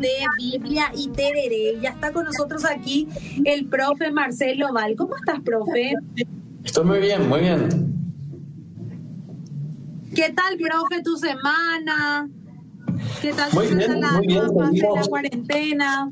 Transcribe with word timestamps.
De 0.00 0.08
Biblia 0.38 0.90
y 0.96 1.08
Tereré. 1.08 1.78
Ya 1.82 1.90
está 1.90 2.12
con 2.12 2.24
nosotros 2.24 2.64
aquí 2.64 3.08
el 3.44 3.66
profe 3.66 4.10
Marcelo 4.10 4.72
Val. 4.72 4.96
¿Cómo 4.96 5.14
estás, 5.16 5.40
profe? 5.42 5.94
Estoy 6.64 6.84
muy 6.84 6.98
bien, 6.98 7.28
muy 7.28 7.40
bien. 7.40 7.68
¿Qué 10.14 10.32
tal, 10.32 10.56
profe, 10.56 11.02
tu 11.02 11.16
semana? 11.16 12.28
¿Qué 13.20 13.32
tal 13.34 13.52
muy 13.52 13.66
bien, 13.66 14.00
la, 14.00 14.12
muy 14.12 14.26
bien, 14.26 14.86
la 14.94 15.04
cuarentena? 15.06 16.10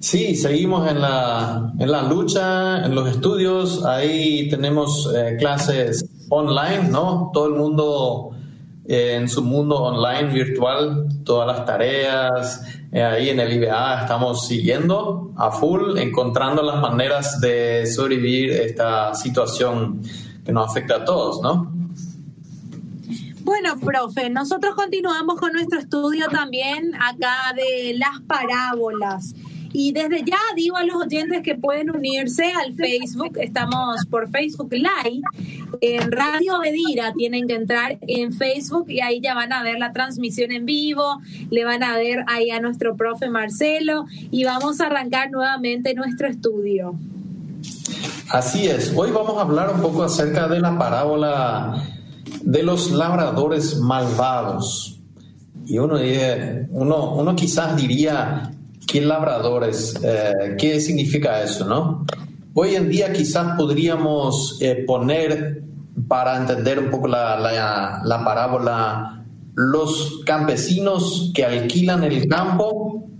Sí, 0.00 0.34
seguimos 0.34 0.90
en 0.90 1.00
la, 1.00 1.72
en 1.78 1.92
la 1.92 2.02
lucha, 2.02 2.84
en 2.84 2.94
los 2.96 3.08
estudios. 3.08 3.84
Ahí 3.84 4.48
tenemos 4.50 5.08
eh, 5.14 5.36
clases 5.38 6.04
online, 6.30 6.88
¿no? 6.90 7.30
Todo 7.32 7.46
el 7.46 7.54
mundo 7.54 8.30
eh, 8.86 9.16
en 9.16 9.28
su 9.28 9.42
mundo 9.42 9.76
online 9.76 10.32
virtual, 10.32 11.06
todas 11.24 11.46
las 11.46 11.64
tareas. 11.64 12.62
Eh, 12.90 13.02
ahí 13.02 13.28
en 13.28 13.40
el 13.40 13.52
IBA 13.52 14.02
estamos 14.02 14.46
siguiendo 14.46 15.32
a 15.36 15.50
full, 15.50 15.98
encontrando 15.98 16.62
las 16.62 16.80
maneras 16.80 17.38
de 17.40 17.86
sobrevivir 17.86 18.50
esta 18.50 19.14
situación 19.14 20.00
que 20.44 20.52
nos 20.52 20.70
afecta 20.70 20.96
a 20.96 21.04
todos, 21.04 21.42
¿no? 21.42 21.70
Bueno, 23.42 23.78
profe, 23.78 24.30
nosotros 24.30 24.74
continuamos 24.74 25.38
con 25.38 25.52
nuestro 25.52 25.78
estudio 25.78 26.26
también 26.28 26.94
acá 26.94 27.54
de 27.54 27.96
las 27.98 28.20
parábolas. 28.26 29.34
Y 29.72 29.92
desde 29.92 30.24
ya 30.24 30.38
digo 30.56 30.76
a 30.76 30.84
los 30.84 30.96
oyentes 30.96 31.42
que 31.42 31.54
pueden 31.54 31.90
unirse 31.90 32.44
al 32.52 32.74
Facebook, 32.74 33.38
estamos 33.38 34.06
por 34.06 34.30
Facebook 34.30 34.72
Live, 34.72 35.22
en 35.80 36.10
Radio 36.10 36.58
Bedira 36.60 37.12
tienen 37.12 37.46
que 37.46 37.54
entrar 37.54 37.98
en 38.00 38.32
Facebook 38.32 38.86
y 38.88 39.00
ahí 39.00 39.20
ya 39.20 39.34
van 39.34 39.52
a 39.52 39.62
ver 39.62 39.78
la 39.78 39.92
transmisión 39.92 40.52
en 40.52 40.64
vivo, 40.64 41.20
le 41.50 41.64
van 41.64 41.82
a 41.82 41.96
ver 41.96 42.24
ahí 42.26 42.50
a 42.50 42.60
nuestro 42.60 42.96
profe 42.96 43.28
Marcelo. 43.28 44.06
Y 44.30 44.44
vamos 44.44 44.80
a 44.80 44.86
arrancar 44.86 45.30
nuevamente 45.30 45.94
nuestro 45.94 46.28
estudio. 46.28 46.94
Así 48.30 48.66
es, 48.66 48.92
hoy 48.94 49.10
vamos 49.10 49.38
a 49.38 49.42
hablar 49.42 49.74
un 49.74 49.80
poco 49.80 50.02
acerca 50.02 50.48
de 50.48 50.60
la 50.60 50.78
parábola 50.78 51.82
de 52.42 52.62
los 52.62 52.90
labradores 52.90 53.76
malvados. 53.76 55.00
Y 55.66 55.78
uno, 55.78 55.96
uno, 56.70 57.14
uno 57.14 57.36
quizás 57.36 57.76
diría, 57.76 58.50
¿Qué 58.88 59.02
labradores? 59.02 60.00
Eh, 60.02 60.56
¿Qué 60.58 60.80
significa 60.80 61.42
eso, 61.42 61.66
no? 61.66 62.06
Hoy 62.54 62.74
en 62.74 62.88
día 62.88 63.12
quizás 63.12 63.54
podríamos 63.58 64.56
eh, 64.62 64.82
poner, 64.86 65.62
para 66.08 66.38
entender 66.38 66.78
un 66.78 66.88
poco 66.88 67.06
la, 67.06 67.38
la, 68.02 68.24
parábola, 68.24 69.26
los 69.54 70.22
campesinos 70.24 71.30
que 71.34 71.44
alquilan 71.44 72.02
el 72.02 72.26
campo, 72.28 73.10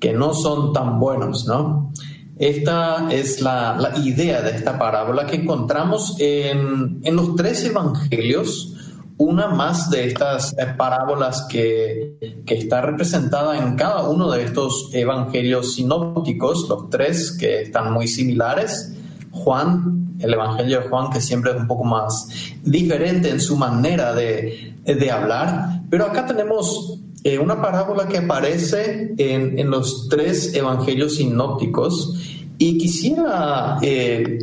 que 0.00 0.12
no 0.12 0.34
son 0.34 0.72
tan 0.72 0.98
buenos, 0.98 1.46
¿no? 1.46 1.92
Esta 2.36 3.06
es 3.12 3.40
la, 3.40 3.76
la 3.78 3.96
idea 3.98 4.42
de 4.42 4.50
esta 4.50 4.76
parábola 4.80 5.26
que 5.26 5.36
encontramos 5.36 6.16
en, 6.18 6.98
en 7.04 7.14
los 7.14 7.36
tres 7.36 7.64
evangelios 7.64 8.73
una 9.16 9.48
más 9.48 9.90
de 9.90 10.08
estas 10.08 10.54
eh, 10.58 10.66
parábolas 10.76 11.46
que, 11.48 12.42
está 12.46 12.80
representada 12.80 13.58
en 13.58 13.76
cada 13.76 14.08
uno 14.08 14.30
de 14.30 14.44
estos 14.44 14.90
evangelios 14.92 15.74
sinópticos, 15.74 16.68
los 16.68 16.90
tres 16.90 17.36
que 17.38 17.62
están 17.62 17.92
muy 17.92 18.08
similares. 18.08 18.94
Juan, 19.30 20.16
el 20.20 20.34
evangelio 20.34 20.80
de 20.80 20.88
Juan, 20.88 21.10
que 21.10 21.20
siempre 21.20 21.52
es 21.52 21.56
un 21.56 21.66
poco 21.66 21.84
más 21.84 22.28
diferente 22.62 23.30
en 23.30 23.40
su 23.40 23.56
manera 23.56 24.14
de, 24.14 24.74
hablar, 25.10 25.82
pero 25.90 26.06
acá 26.06 26.26
tenemos 26.26 27.00
eh, 27.24 27.38
una 27.38 27.60
parábola 27.60 28.06
que 28.06 28.18
aparece 28.18 29.14
en, 29.16 29.70
los 29.70 30.08
tres 30.08 30.54
evangelios 30.54 31.16
sinópticos 31.16 32.14
y 32.58 32.78
quisiera 32.78 33.78
eh, 33.82 34.38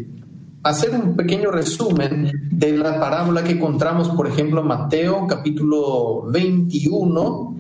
hacer 0.64 0.92
un 0.92 1.16
pequeño 1.16 1.52
resumen 1.52 2.32
de 2.52 2.78
la 2.78 3.00
parábola 3.00 3.44
que 3.44 3.54
encontramos, 3.54 4.10
por 4.10 4.28
ejemplo, 4.28 4.62
en 4.62 4.68
Mateo 4.68 5.26
capítulo 5.28 6.24
21, 6.30 7.58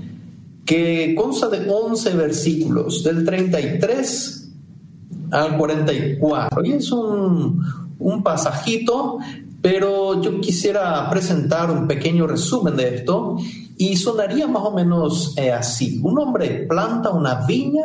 que 0.65 1.15
consta 1.15 1.49
de 1.49 1.69
11 1.69 2.15
versículos, 2.15 3.03
del 3.03 3.25
33 3.25 4.49
al 5.31 5.57
44. 5.57 6.65
Y 6.65 6.73
es 6.73 6.91
un, 6.91 7.65
un 7.97 8.23
pasajito, 8.23 9.17
pero 9.61 10.21
yo 10.21 10.39
quisiera 10.39 11.09
presentar 11.09 11.71
un 11.71 11.87
pequeño 11.87 12.27
resumen 12.27 12.75
de 12.75 12.95
esto 12.95 13.37
y 13.77 13.95
sonaría 13.95 14.47
más 14.47 14.63
o 14.63 14.71
menos 14.71 15.33
eh, 15.37 15.51
así. 15.51 15.99
Un 16.03 16.19
hombre 16.19 16.67
planta 16.69 17.09
una 17.09 17.45
viña 17.47 17.83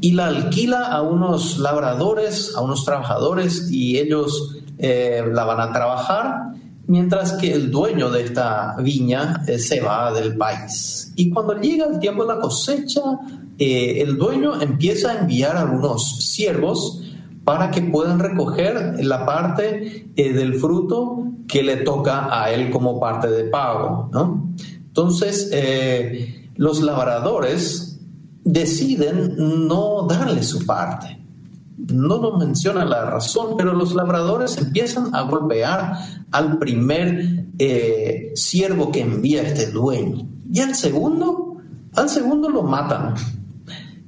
y 0.00 0.12
la 0.12 0.26
alquila 0.26 0.92
a 0.92 1.02
unos 1.02 1.58
labradores, 1.58 2.54
a 2.56 2.60
unos 2.60 2.84
trabajadores 2.84 3.68
y 3.70 3.98
ellos 3.98 4.56
eh, 4.78 5.24
la 5.32 5.44
van 5.44 5.60
a 5.60 5.72
trabajar, 5.72 6.52
mientras 6.86 7.32
que 7.34 7.52
el 7.52 7.70
dueño 7.70 8.10
de 8.10 8.22
esta 8.22 8.76
viña 8.78 9.42
eh, 9.48 9.58
se 9.58 9.80
va 9.80 10.12
del 10.12 10.36
país. 10.36 11.12
Y 11.16 11.30
cuando 11.30 11.60
llega 11.60 11.86
el 11.86 11.98
tiempo 11.98 12.24
de 12.24 12.34
la 12.34 12.40
cosecha, 12.40 13.02
eh, 13.58 14.00
el 14.00 14.16
dueño 14.16 14.60
empieza 14.60 15.10
a 15.10 15.18
enviar 15.18 15.56
a 15.56 15.62
algunos 15.62 16.18
siervos 16.32 17.02
para 17.44 17.70
que 17.70 17.82
puedan 17.82 18.20
recoger 18.20 19.04
la 19.04 19.26
parte 19.26 20.06
del 20.14 20.54
fruto 20.60 21.24
que 21.48 21.62
le 21.62 21.78
toca 21.78 22.28
a 22.30 22.50
él 22.52 22.70
como 22.70 23.00
parte 23.00 23.28
de 23.28 23.44
pago. 23.44 24.10
¿no? 24.12 24.52
Entonces, 24.88 25.50
los 26.56 26.82
labradores 26.82 27.97
deciden 28.48 29.68
no 29.68 30.06
darle 30.08 30.42
su 30.42 30.64
parte. 30.64 31.18
No 31.76 32.18
nos 32.18 32.38
menciona 32.38 32.84
la 32.84 33.04
razón, 33.04 33.56
pero 33.56 33.72
los 33.72 33.94
labradores 33.94 34.56
empiezan 34.56 35.14
a 35.14 35.22
golpear 35.22 35.92
al 36.30 36.58
primer 36.58 37.46
eh, 37.58 38.32
siervo 38.34 38.90
que 38.90 39.02
envía 39.02 39.42
este 39.42 39.70
dueño. 39.70 40.26
Y 40.50 40.60
al 40.60 40.74
segundo, 40.74 41.58
al 41.94 42.08
segundo 42.08 42.48
lo 42.48 42.62
matan. 42.62 43.14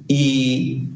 Y 0.07 0.89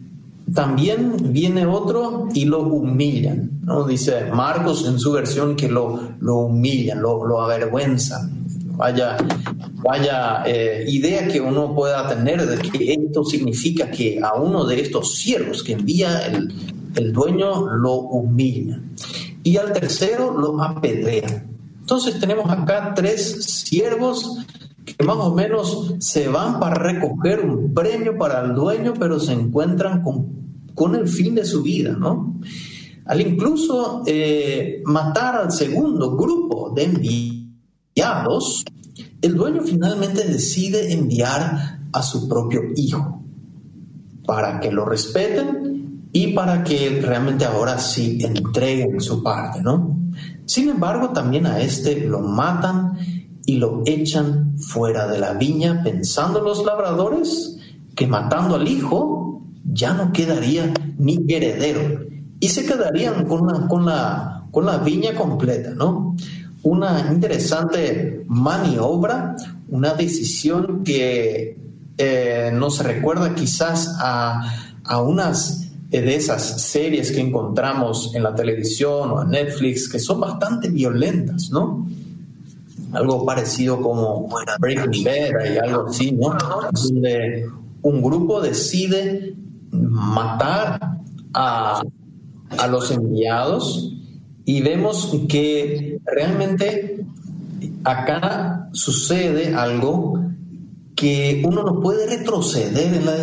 también 0.53 1.33
viene 1.33 1.65
otro 1.65 2.29
y 2.33 2.45
lo 2.45 2.61
humillan. 2.61 3.51
¿no? 3.63 3.85
Dice 3.85 4.25
Marcos 4.25 4.87
en 4.87 4.99
su 4.99 5.11
versión 5.11 5.55
que 5.55 5.67
lo, 5.67 5.99
lo 6.19 6.37
humillan, 6.37 7.01
lo, 7.01 7.25
lo 7.25 7.41
avergüenzan. 7.41 8.45
Vaya, 8.77 9.17
vaya 9.77 10.43
eh, 10.45 10.83
idea 10.87 11.27
que 11.27 11.39
uno 11.39 11.73
pueda 11.73 12.07
tener 12.09 12.45
de 12.45 12.57
que 12.57 12.93
esto 12.93 13.23
significa 13.23 13.89
que 13.89 14.19
a 14.21 14.33
uno 14.33 14.65
de 14.65 14.81
estos 14.81 15.15
siervos 15.15 15.63
que 15.63 15.73
envía 15.73 16.25
el, 16.27 16.53
el 16.95 17.13
dueño 17.13 17.67
lo 17.67 17.93
humilla 17.93 18.81
y 19.43 19.57
al 19.57 19.71
tercero 19.71 20.37
lo 20.37 20.61
apedrea. 20.61 21.45
Entonces 21.79 22.19
tenemos 22.19 22.49
acá 22.49 22.93
tres 22.95 23.45
siervos 23.45 24.39
que 24.85 25.03
más 25.03 25.17
o 25.17 25.33
menos 25.33 25.95
se 25.99 26.27
van 26.27 26.59
para 26.59 26.75
recoger 26.75 27.41
un 27.41 27.73
premio 27.73 28.17
para 28.17 28.45
el 28.45 28.53
dueño, 28.53 28.93
pero 28.99 29.19
se 29.19 29.33
encuentran 29.33 30.01
con, 30.01 30.27
con 30.75 30.95
el 30.95 31.07
fin 31.07 31.35
de 31.35 31.45
su 31.45 31.63
vida, 31.63 31.95
¿no? 31.97 32.39
Al 33.05 33.21
incluso 33.21 34.03
eh, 34.05 34.81
matar 34.85 35.35
al 35.35 35.51
segundo 35.51 36.15
grupo 36.15 36.71
de 36.75 36.83
enviados, 37.95 38.63
el 39.21 39.35
dueño 39.35 39.61
finalmente 39.63 40.23
decide 40.23 40.93
enviar 40.93 41.79
a 41.91 42.01
su 42.03 42.27
propio 42.27 42.61
hijo 42.75 43.23
para 44.25 44.59
que 44.59 44.71
lo 44.71 44.85
respeten 44.85 46.09
y 46.11 46.33
para 46.33 46.63
que 46.63 47.01
realmente 47.01 47.45
ahora 47.45 47.77
sí 47.77 48.17
entreguen 48.21 48.99
su 49.01 49.21
parte, 49.21 49.61
¿no? 49.61 49.99
Sin 50.45 50.69
embargo, 50.69 51.09
también 51.09 51.45
a 51.45 51.59
este 51.59 51.99
lo 52.07 52.21
matan 52.21 52.97
y 53.45 53.57
lo 53.57 53.83
echan 53.85 54.57
fuera 54.57 55.07
de 55.07 55.19
la 55.19 55.33
viña, 55.33 55.81
pensando 55.83 56.41
los 56.41 56.65
labradores 56.65 57.57
que 57.95 58.07
matando 58.07 58.55
al 58.55 58.67
hijo 58.67 59.41
ya 59.63 59.93
no 59.93 60.11
quedaría 60.11 60.73
ni 60.97 61.23
heredero 61.27 62.05
y 62.39 62.49
se 62.49 62.65
quedarían 62.65 63.25
con 63.25 63.47
la, 63.47 63.67
con 63.67 63.85
la, 63.85 64.45
con 64.51 64.65
la 64.65 64.77
viña 64.77 65.15
completa, 65.15 65.73
¿no? 65.75 66.15
una 66.65 67.11
interesante 67.11 68.25
maniobra, 68.27 69.35
una 69.69 69.93
decisión 69.93 70.83
que 70.83 71.57
eh, 71.97 72.51
nos 72.53 72.83
recuerda 72.83 73.35
quizás 73.35 73.95
a, 73.99 74.41
a 74.83 75.01
unas 75.01 75.69
de 75.91 76.15
esas 76.15 76.61
series 76.61 77.11
que 77.11 77.21
encontramos 77.21 78.13
en 78.15 78.23
la 78.23 78.33
televisión 78.33 79.11
o 79.11 79.21
en 79.21 79.29
Netflix 79.29 79.87
que 79.87 79.99
son 79.99 80.19
bastante 80.19 80.69
violentas, 80.69 81.49
¿no? 81.51 81.87
Algo 82.95 83.25
parecido 83.25 83.81
como 83.81 84.29
Breaking 84.59 85.03
Bad 85.03 85.53
y 85.53 85.57
algo 85.57 85.87
así, 85.87 86.11
¿no? 86.11 86.37
Donde 86.71 87.45
un 87.81 88.01
grupo 88.01 88.41
decide 88.41 89.35
matar 89.71 90.79
a, 91.33 91.81
a 92.57 92.67
los 92.67 92.91
enviados 92.91 93.91
y 94.45 94.61
vemos 94.61 95.11
que 95.27 95.99
realmente 96.05 97.05
acá 97.83 98.69
sucede 98.73 99.53
algo 99.53 100.19
que 100.95 101.43
uno 101.45 101.63
no 101.63 101.81
puede 101.81 102.07
retroceder 102.07 102.93
en 102.93 103.05
la 103.05 103.13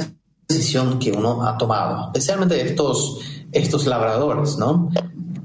decisión 0.48 0.98
que 0.98 1.12
uno 1.12 1.44
ha 1.44 1.56
tomado, 1.56 2.06
especialmente 2.06 2.60
estos, 2.60 3.20
estos 3.50 3.86
labradores, 3.86 4.58
¿no? 4.58 4.90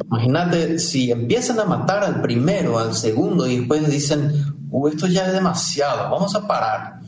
Imagínate 0.05 0.79
si 0.79 1.11
empiezan 1.11 1.59
a 1.59 1.65
matar 1.65 2.03
al 2.03 2.21
primero, 2.21 2.79
al 2.79 2.93
segundo 2.93 3.47
y 3.47 3.57
después 3.57 3.89
dicen, 3.89 4.31
uh, 4.69 4.87
esto 4.87 5.07
ya 5.07 5.27
es 5.27 5.33
demasiado, 5.33 6.09
vamos 6.11 6.35
a 6.35 6.47
parar. 6.47 6.99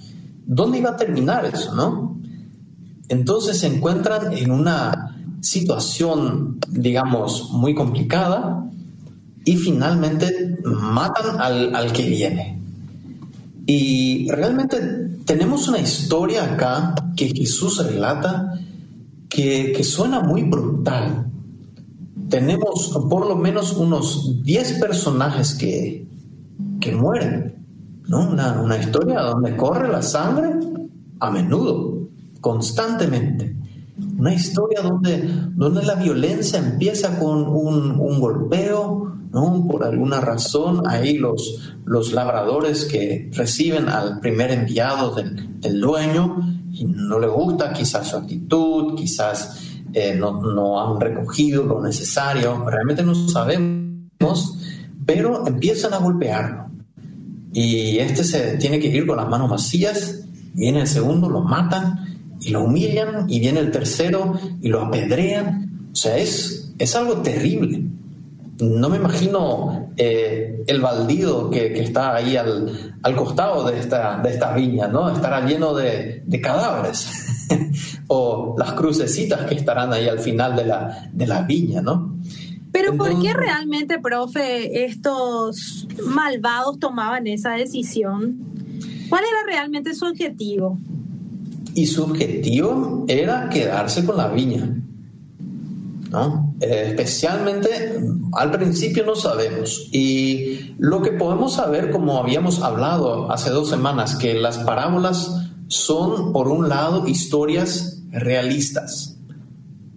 ¿Dónde 0.45 0.80
iba 0.80 0.91
a 0.91 0.97
terminar 0.97 1.45
eso, 1.45 1.75
no? 1.75 2.19
Entonces 3.07 3.59
se 3.59 3.68
encuentran 3.68 4.33
en 4.33 4.51
una 4.51 5.15
situación, 5.41 6.59
digamos, 6.69 7.51
muy 7.51 7.74
complicada 7.74 8.65
y 9.45 9.56
finalmente 9.56 10.57
matan 10.63 11.39
al, 11.39 11.75
al 11.75 11.94
que 11.94 12.07
viene. 12.07 12.59
Y 13.65 14.30
realmente 14.31 14.77
tenemos 15.25 15.68
una 15.68 15.80
historia 15.80 16.44
acá 16.44 16.95
que 17.15 17.30
Jesús 17.30 17.86
relata 17.86 18.59
que, 19.30 19.71
que 19.71 19.83
suena 19.83 20.21
muy 20.21 20.44
brutal. 20.44 21.27
Tenemos 22.30 22.98
por 23.10 23.28
lo 23.28 23.36
menos 23.36 23.74
unos 23.74 24.44
10 24.44 24.80
personajes 24.80 25.56
que, 25.56 26.08
que 26.80 26.96
mueren. 26.96 27.60
¿no? 28.08 28.30
Una, 28.30 28.60
una 28.62 28.78
historia 28.78 29.22
donde 29.22 29.56
corre 29.56 29.88
la 29.88 30.02
sangre 30.02 30.56
a 31.20 31.31
menudo, 31.31 32.10
constantemente. 32.42 33.56
Una 34.18 34.34
historia 34.34 34.81
donde, 34.81 35.30
donde 35.56 35.84
la 35.84 35.96
violencia 35.96 36.60
empieza 36.60 37.20
con 37.20 37.48
un, 37.48 38.00
un 38.00 38.20
golpeo, 38.20 39.14
¿no? 39.32 39.68
Por 39.70 39.84
alguna 39.84 40.20
razón, 40.22 40.88
ahí 40.88 41.18
los, 41.18 41.75
los 41.86 42.14
labradores 42.14 42.86
que 42.86 43.30
reciben 43.34 43.90
al 43.90 44.20
primer 44.20 44.52
enviado 44.52 45.14
del, 45.14 45.60
del 45.60 45.80
dueño 45.80 46.38
y 46.72 46.86
no 46.86 47.20
le 47.20 47.28
gusta 47.28 47.74
quizás 47.74 48.08
su 48.08 48.18
actitud, 48.18 48.96
quizás 48.96 49.60
eh, 49.94 50.15
no, 50.15 50.80
han 50.80 51.00
recogido 51.00 51.63
lo 51.63 51.81
necesario, 51.81 52.65
realmente 52.69 53.03
no 53.03 53.15
sabemos, 53.15 54.57
pero 55.06 55.47
empiezan 55.47 55.94
a 55.94 55.97
golpearlo. 55.97 56.65
Y 57.51 57.97
este 57.97 58.24
se 58.24 58.57
tiene 58.57 58.80
que 58.80 58.88
ir 58.88 59.07
con 59.07 59.18
las 59.18 59.27
manos 59.27 59.50
vacías, 59.50 60.21
viene 60.53 60.81
el 60.81 60.88
segundo, 60.88 61.30
lo 61.30 61.41
matan 61.41 62.36
y 62.39 62.50
lo 62.50 62.63
humillan, 62.63 63.25
y 63.27 63.39
viene 63.39 63.59
el 63.59 63.71
tercero 63.71 64.39
y 64.62 64.68
lo 64.68 64.81
apedrean. 64.81 65.89
O 65.91 65.95
sea, 65.95 66.18
es, 66.18 66.74
es 66.77 66.95
algo 66.95 67.18
terrible 67.18 67.89
no 68.59 68.89
me 68.89 68.97
imagino 68.97 69.88
eh, 70.01 70.63
el 70.66 70.80
baldío 70.80 71.50
que, 71.50 71.78
está 71.81 72.16
ahí 72.16 72.38
al, 72.38 73.16
costado 73.18 73.69
de 73.69 73.78
esta, 73.78 74.19
de 74.19 74.30
esta 74.30 74.54
viña, 74.54 74.88
¿no? 74.88 75.10
Estará 75.13 75.46
lleno 75.46 75.74
de, 75.74 76.24
cadáveres. 76.42 77.10
o 78.07 78.56
las 78.57 78.74
crucecitas 78.74 79.42
que 79.46 79.56
estarán 79.56 79.92
ahí 79.92 80.07
al 80.07 80.19
final 80.19 80.56
de 80.56 80.66
la, 80.66 81.10
de 81.12 81.28
la 81.28 81.42
viña, 81.42 81.81
¿no? 81.81 82.16
Pero 82.72 82.96
¿por 82.96 83.22
qué 83.22 83.34
realmente, 83.34 84.00
profe, 84.00 84.86
estos 84.86 85.86
malvados 86.06 86.80
tomaban 86.80 87.28
esa 87.28 87.51
decisión? 87.56 88.38
¿Cuál 89.10 89.24
era 89.24 89.51
realmente 89.51 89.94
su 89.94 90.06
objetivo? 90.06 90.78
Y 91.74 91.88
su 91.88 92.04
objetivo 92.04 93.04
era 93.10 93.50
quedarse 93.50 94.06
con 94.06 94.16
la 94.16 94.30
viña. 94.30 94.81
¿No? 96.10 96.56
Eh, 96.60 96.88
especialmente 96.90 98.00
al 98.34 98.52
principio 98.52 99.06
no 99.06 99.16
sabemos. 99.16 99.90
Y 99.92 100.76
lo 100.78 101.02
que 101.02 101.12
podemos 101.12 101.54
saber, 101.54 101.92
como 101.92 102.18
habíamos 102.18 102.62
hablado 102.62 103.32
hace 103.32 103.50
dos 103.50 103.70
semanas, 103.70 104.16
que 104.16 104.34
las 104.34 104.60
parábolas 104.60 105.32
son, 105.68 106.34
por 106.34 106.48
un 106.48 106.70
lado, 106.70 107.08
historias 107.08 108.02
realistas. 108.12 109.18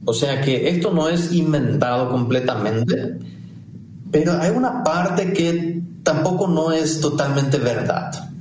O 0.05 0.13
sea 0.13 0.41
que 0.41 0.69
esto 0.69 0.93
no 0.93 1.09
es 1.09 1.33
inventado 1.33 2.11
completamente, 2.11 3.19
pero 4.11 4.33
hay 4.33 4.51
una 4.51 4.83
parte 4.83 5.33
que 5.33 5.81
tampoco 6.03 6.49
no 6.49 6.73
es 6.73 7.01
totalmente 7.01 7.59
verdad. 7.59 8.32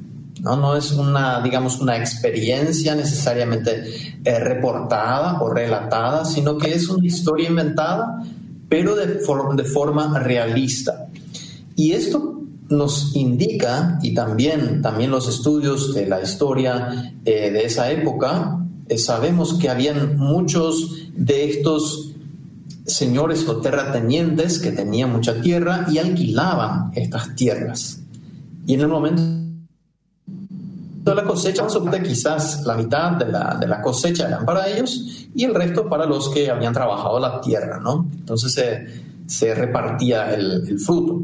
¿No? 0.41 0.55
No 0.55 0.75
es 0.75 0.91
una, 0.91 1.41
digamos, 1.41 1.79
una 1.79 1.95
experiencia 1.95 2.95
necesariamente 2.95 3.83
eh, 4.23 4.39
reportada 4.39 5.41
o 5.41 5.49
relatada, 5.49 6.25
sino 6.25 6.57
que 6.57 6.73
es 6.73 6.89
una 6.89 7.05
historia 7.05 7.49
inventada, 7.49 8.23
pero 8.67 8.95
de, 8.95 9.05
de 9.05 9.63
forma 9.63 10.19
realista. 10.19 11.07
Y 11.75 11.93
esto 11.93 12.41
nos 12.69 13.15
indica, 13.15 13.99
y 14.01 14.13
también, 14.13 14.81
también 14.81 15.11
los 15.11 15.27
estudios 15.27 15.93
de 15.93 16.07
la 16.07 16.21
historia 16.21 17.13
eh, 17.25 17.51
de 17.51 17.65
esa 17.65 17.91
época, 17.91 18.57
eh, 18.87 18.97
sabemos 18.97 19.55
que 19.55 19.69
habían 19.69 20.17
muchos 20.17 21.09
de 21.15 21.49
estos 21.49 22.13
señores 22.85 23.47
o 23.47 23.57
terratenientes 23.57 24.57
que 24.57 24.71
tenían 24.71 25.11
mucha 25.11 25.39
tierra 25.41 25.85
y 25.91 25.99
alquilaban 25.99 26.91
estas 26.95 27.35
tierras. 27.35 28.01
Y 28.65 28.73
en 28.73 28.81
el 28.81 28.87
momento 28.87 29.40
la 31.05 31.23
cosecha, 31.23 31.65
quizás 32.03 32.63
la 32.65 32.75
mitad 32.75 33.11
de 33.11 33.25
la, 33.25 33.57
de 33.59 33.67
la, 33.67 33.81
cosecha 33.81 34.27
eran 34.27 34.45
para 34.45 34.67
ellos 34.67 35.27
y 35.33 35.43
el 35.43 35.55
resto 35.55 35.89
para 35.89 36.05
los 36.05 36.29
que 36.29 36.49
habían 36.49 36.73
trabajado 36.73 37.19
la 37.19 37.41
tierra, 37.41 37.79
¿no? 37.79 38.07
Entonces 38.13 38.53
se, 38.53 38.87
se 39.25 39.55
repartía 39.55 40.33
el, 40.33 40.67
el, 40.67 40.79
fruto. 40.79 41.21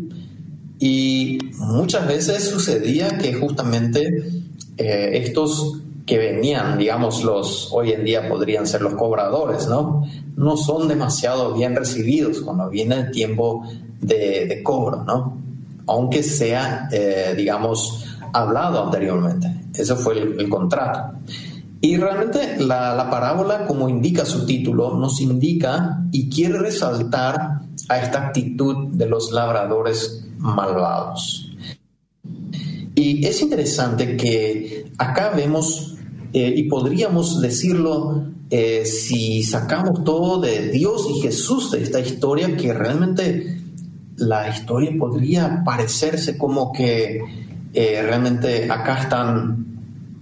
Y 0.79 1.37
muchas 1.57 2.07
veces 2.07 2.49
sucedía 2.49 3.17
que 3.17 3.33
justamente 3.33 4.43
eh, 4.77 5.11
estos 5.13 5.81
que 6.05 6.17
venían, 6.17 6.77
digamos, 6.77 7.23
los 7.23 7.69
hoy 7.71 7.91
en 7.91 8.05
día 8.05 8.29
podrían 8.29 8.65
ser 8.65 8.81
los 8.81 8.95
cobradores, 8.95 9.67
¿no? 9.67 10.03
No 10.35 10.55
son 10.55 10.87
demasiado 10.87 11.53
bien 11.53 11.75
recibidos 11.75 12.39
cuando 12.41 12.69
viene 12.69 12.95
el 12.95 13.11
tiempo 13.11 13.67
de, 13.99 14.45
de 14.47 14.63
cobro, 14.63 15.03
¿no? 15.03 15.37
Aunque 15.85 16.23
sea, 16.23 16.87
eh, 16.91 17.33
digamos, 17.35 18.05
hablado 18.33 18.85
anteriormente. 18.85 19.53
Ese 19.77 19.95
fue 19.95 20.19
el, 20.19 20.49
contrato. 20.49 21.19
Y 21.81 21.97
realmente 21.97 22.57
la, 22.59 22.95
la, 22.95 23.09
parábola, 23.09 23.65
como 23.67 23.87
indica 23.87 24.25
su 24.25 24.45
título, 24.45 24.97
nos 24.97 25.21
indica 25.21 26.03
y 26.11 26.29
quiere 26.29 26.59
resaltar 26.59 27.61
a 27.89 27.99
esta 27.99 28.27
actitud 28.27 28.87
de 28.93 29.05
los 29.07 29.31
labradores 29.31 30.25
malvados. 30.37 31.51
Y 32.95 33.25
es 33.25 33.41
interesante 33.43 34.17
que 34.17 34.91
acá 34.97 35.31
vemos, 35.35 35.95
eh, 36.33 36.53
y 36.55 36.63
podríamos 36.63 37.39
decirlo 37.41 38.25
eh, 38.49 38.85
si 38.85 39.43
sacamos 39.43 40.03
todo 40.03 40.41
de 40.41 40.69
Dios 40.69 41.05
y 41.15 41.21
Jesús 41.21 41.71
de 41.71 41.83
esta 41.83 41.99
historia, 41.99 42.57
que 42.57 42.73
realmente 42.73 43.61
la 44.15 44.49
historia 44.49 44.91
podría 44.97 45.63
parecerse 45.63 46.37
como 46.37 46.71
que 46.71 47.21
eh, 47.73 48.01
realmente 48.01 48.71
acá 48.71 49.01
están, 49.01 49.66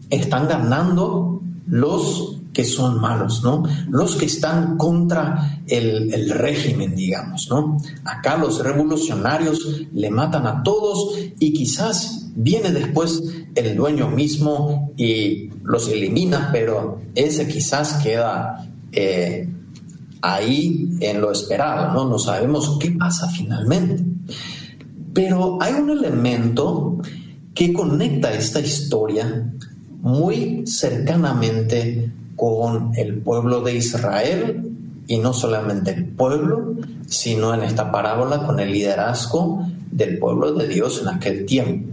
están 0.09 0.47
ganando 0.47 1.41
los 1.67 2.35
que 2.55 2.63
son 2.63 3.01
malos, 3.01 3.43
¿no? 3.43 3.63
Los 3.89 4.15
que 4.15 4.25
están 4.25 4.77
contra 4.77 5.61
el, 5.67 6.29
régimen, 6.29 6.95
digamos, 6.95 7.47
¿no? 7.49 7.77
Acá 8.05 8.37
los 8.37 8.63
revolucionarios 8.63 9.83
le 9.91 10.09
matan 10.09 10.47
a 10.47 10.63
todos 10.63 11.17
y 11.37 11.51
quizás 11.51 12.31
viene 12.33 12.71
después 12.71 13.23
el 13.55 13.75
dueño 13.75 14.09
mismo 14.09 14.93
y 14.95 15.49
los 15.63 15.89
elimina, 15.89 16.49
pero 16.53 17.01
ese 17.13 17.45
quizás 17.47 18.01
queda 18.01 18.65
eh, 18.93 19.49
ahí 20.21 20.97
en 21.01 21.19
lo 21.19 21.33
esperado, 21.33 21.93
¿no? 21.93 22.09
No 22.09 22.17
sabemos 22.17 22.77
qué 22.79 22.91
pasa 22.91 23.27
finalmente. 23.27 24.01
Pero 25.13 25.57
hay 25.61 25.73
un 25.73 25.89
elemento 25.89 26.99
que 27.53 27.73
conecta 27.73 28.33
esta 28.33 28.61
historia 28.61 29.51
muy 30.05 30.65
cercanamente 30.67 32.11
con 32.35 32.91
el 32.95 33.21
pueblo 33.21 33.61
de 33.61 33.73
Israel 33.73 34.71
y 35.07 35.17
no 35.17 35.33
solamente 35.33 35.89
el 35.91 36.05
pueblo, 36.05 36.75
sino 37.07 37.55
en 37.55 37.63
esta 37.63 37.91
parábola 37.91 38.45
con 38.45 38.59
el 38.59 38.71
liderazgo 38.71 39.67
del 39.89 40.19
pueblo 40.19 40.53
de 40.53 40.67
Dios 40.67 41.01
en 41.01 41.07
aquel 41.07 41.47
tiempo. 41.47 41.89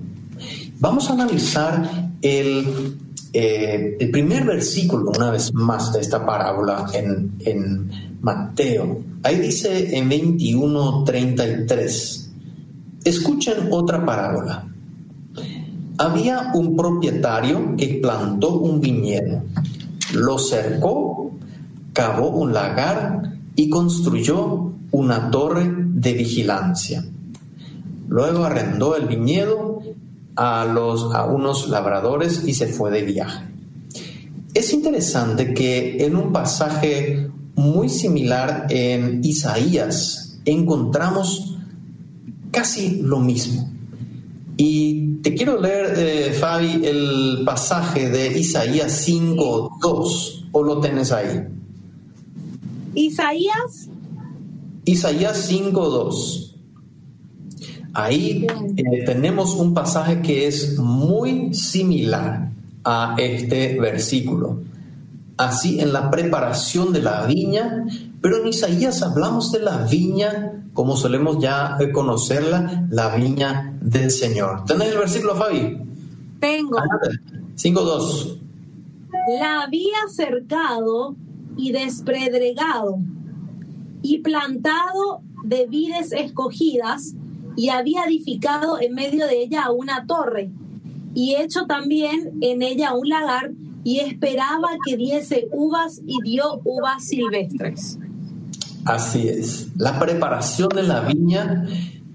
Vamos 0.79 1.09
a 1.09 1.15
analizar 1.15 2.11
el, 2.21 2.99
eh, 3.33 4.11
primer 4.13 4.45
versículo 4.45 5.11
una 5.17 5.31
vez 5.31 5.51
más 5.55 5.95
de 5.95 6.01
esta 6.01 6.27
parábola 6.27 6.91
en, 6.93 7.33
en 7.47 8.19
Mateo. 8.21 9.03
Ahí 9.23 9.39
dice 9.39 9.97
en 9.97 10.11
21:33, 10.11 12.29
escuchen 13.05 13.69
otra 13.71 14.05
parábola. 14.05 14.72
Había 15.99 16.53
un 16.55 16.77
propietario 16.77 17.77
que 17.77 18.01
plantó 18.03 18.59
un 18.59 18.81
viñedo, 18.81 19.43
lo 20.15 20.39
cercó, 20.39 21.33
cavó 21.93 22.31
un 22.31 22.53
lagar 22.53 23.35
y 23.55 23.69
construyó 23.69 24.73
una 24.91 25.31
torre 25.31 25.71
de 25.71 26.13
vigilancia. 26.15 27.05
Luego 28.09 28.45
arrendó 28.45 28.97
el 28.97 29.07
viñedo 29.07 29.83
a, 30.37 30.65
los, 30.65 31.15
a 31.15 31.25
unos 31.27 31.69
labradores 31.69 32.43
y 32.47 32.55
se 32.55 32.67
fue 32.67 32.91
de 32.91 33.03
viaje. 33.03 33.45
Es 34.55 34.73
interesante 34.73 35.55
que 35.55 36.05
en 36.05 36.17
un 36.17 36.33
pasaje 36.33 37.31
muy 37.55 37.89
similar 37.89 38.67
en 38.71 39.25
Isaías 39.25 40.39
encontramos 40.45 41.57
casi 42.51 43.01
lo 43.03 43.19
mismo. 43.19 43.71
Y 44.65 45.17
te 45.23 45.35
quiero 45.35 45.61
leer, 45.61 45.95
eh, 45.97 46.33
Fabi, 46.35 46.87
el 46.87 47.43
pasaje 47.45 48.09
de 48.09 48.39
Isaías 48.39 49.09
5.2, 49.09 50.51
o 50.53 50.63
lo 50.63 50.79
tenés 50.79 51.11
ahí. 51.11 51.49
Isaías. 52.95 53.89
Isaías 54.85 55.51
5.2. 55.51 56.55
Ahí 57.93 58.47
eh, 58.77 59.05
tenemos 59.05 59.57
un 59.57 59.75
pasaje 59.75 60.23
que 60.23 60.47
es 60.47 60.79
muy 60.79 61.53
similar 61.55 62.53
a 62.85 63.17
este 63.19 63.81
versículo. 63.81 64.61
Así 65.39 65.81
en 65.81 65.93
la 65.93 66.09
preparación 66.09 66.93
de 66.93 67.03
la 67.03 67.27
viña, 67.27 67.85
pero 68.21 68.37
en 68.37 68.47
Isaías 68.47 69.03
hablamos 69.03 69.51
de 69.51 69.59
la 69.59 69.79
viña, 69.79 70.62
como 70.73 70.97
solemos 70.97 71.39
ya 71.39 71.79
conocerla, 71.93 72.87
la 72.91 73.15
viña 73.15 73.77
del 73.81 74.11
Señor. 74.11 74.65
¿Tenés 74.65 74.93
el 74.93 74.99
versículo, 74.99 75.37
Fabi? 75.37 75.79
Tengo. 76.41 76.79
5.2. 77.57 78.39
La 79.39 79.63
había 79.63 80.09
cercado 80.09 81.15
y 81.57 81.73
despredregado 81.73 82.99
y 84.03 84.19
plantado 84.19 85.21
de 85.45 85.67
vides 85.67 86.13
escogidas 86.13 87.15
y 87.57 87.69
había 87.69 88.05
edificado 88.05 88.81
en 88.81 88.95
medio 88.95 89.27
de 89.27 89.43
ella 89.43 89.71
una 89.71 90.07
torre 90.07 90.51
y 91.15 91.35
hecho 91.37 91.67
también 91.67 92.39
en 92.41 92.63
ella 92.63 92.95
un 92.95 93.09
lagar 93.09 93.53
y 93.85 93.99
esperaba 94.01 94.71
que 94.87 94.97
diese 94.97 95.49
uvas 95.53 96.01
y 96.07 96.23
dio 96.23 96.61
uvas 96.65 97.05
silvestres. 97.05 97.99
Así 98.85 99.29
es. 99.29 99.69
La 99.77 99.99
preparación 99.99 100.69
de 100.71 100.83
la 100.83 101.01
viña 101.01 101.67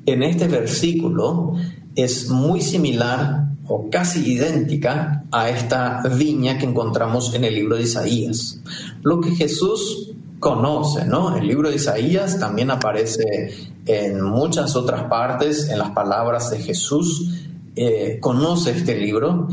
en 0.06 0.24
este 0.24 0.48
versículo 0.48 1.54
es 1.96 2.30
muy 2.30 2.62
similar 2.62 3.48
o 3.68 3.90
casi 3.90 4.34
idéntica 4.34 5.24
a 5.32 5.50
esta 5.50 6.02
viña 6.18 6.58
que 6.58 6.66
encontramos 6.66 7.34
en 7.34 7.44
el 7.44 7.56
libro 7.56 7.76
de 7.76 7.84
Isaías. 7.84 8.62
Lo 9.02 9.20
que 9.20 9.32
Jesús 9.32 10.14
conoce, 10.40 11.06
¿no? 11.06 11.36
El 11.36 11.48
libro 11.48 11.70
de 11.70 11.76
Isaías 11.76 12.40
también 12.40 12.72
aparece 12.72 13.54
en 13.86 14.22
muchas 14.22 14.76
otras 14.76 15.04
partes, 15.04 15.70
en 15.70 15.80
las 15.80 15.92
palabras 15.92 16.52
de 16.52 16.60
Jesús, 16.60 17.34
eh, 17.76 18.20
conoce 18.22 18.72
este 18.72 19.00
libro 19.00 19.48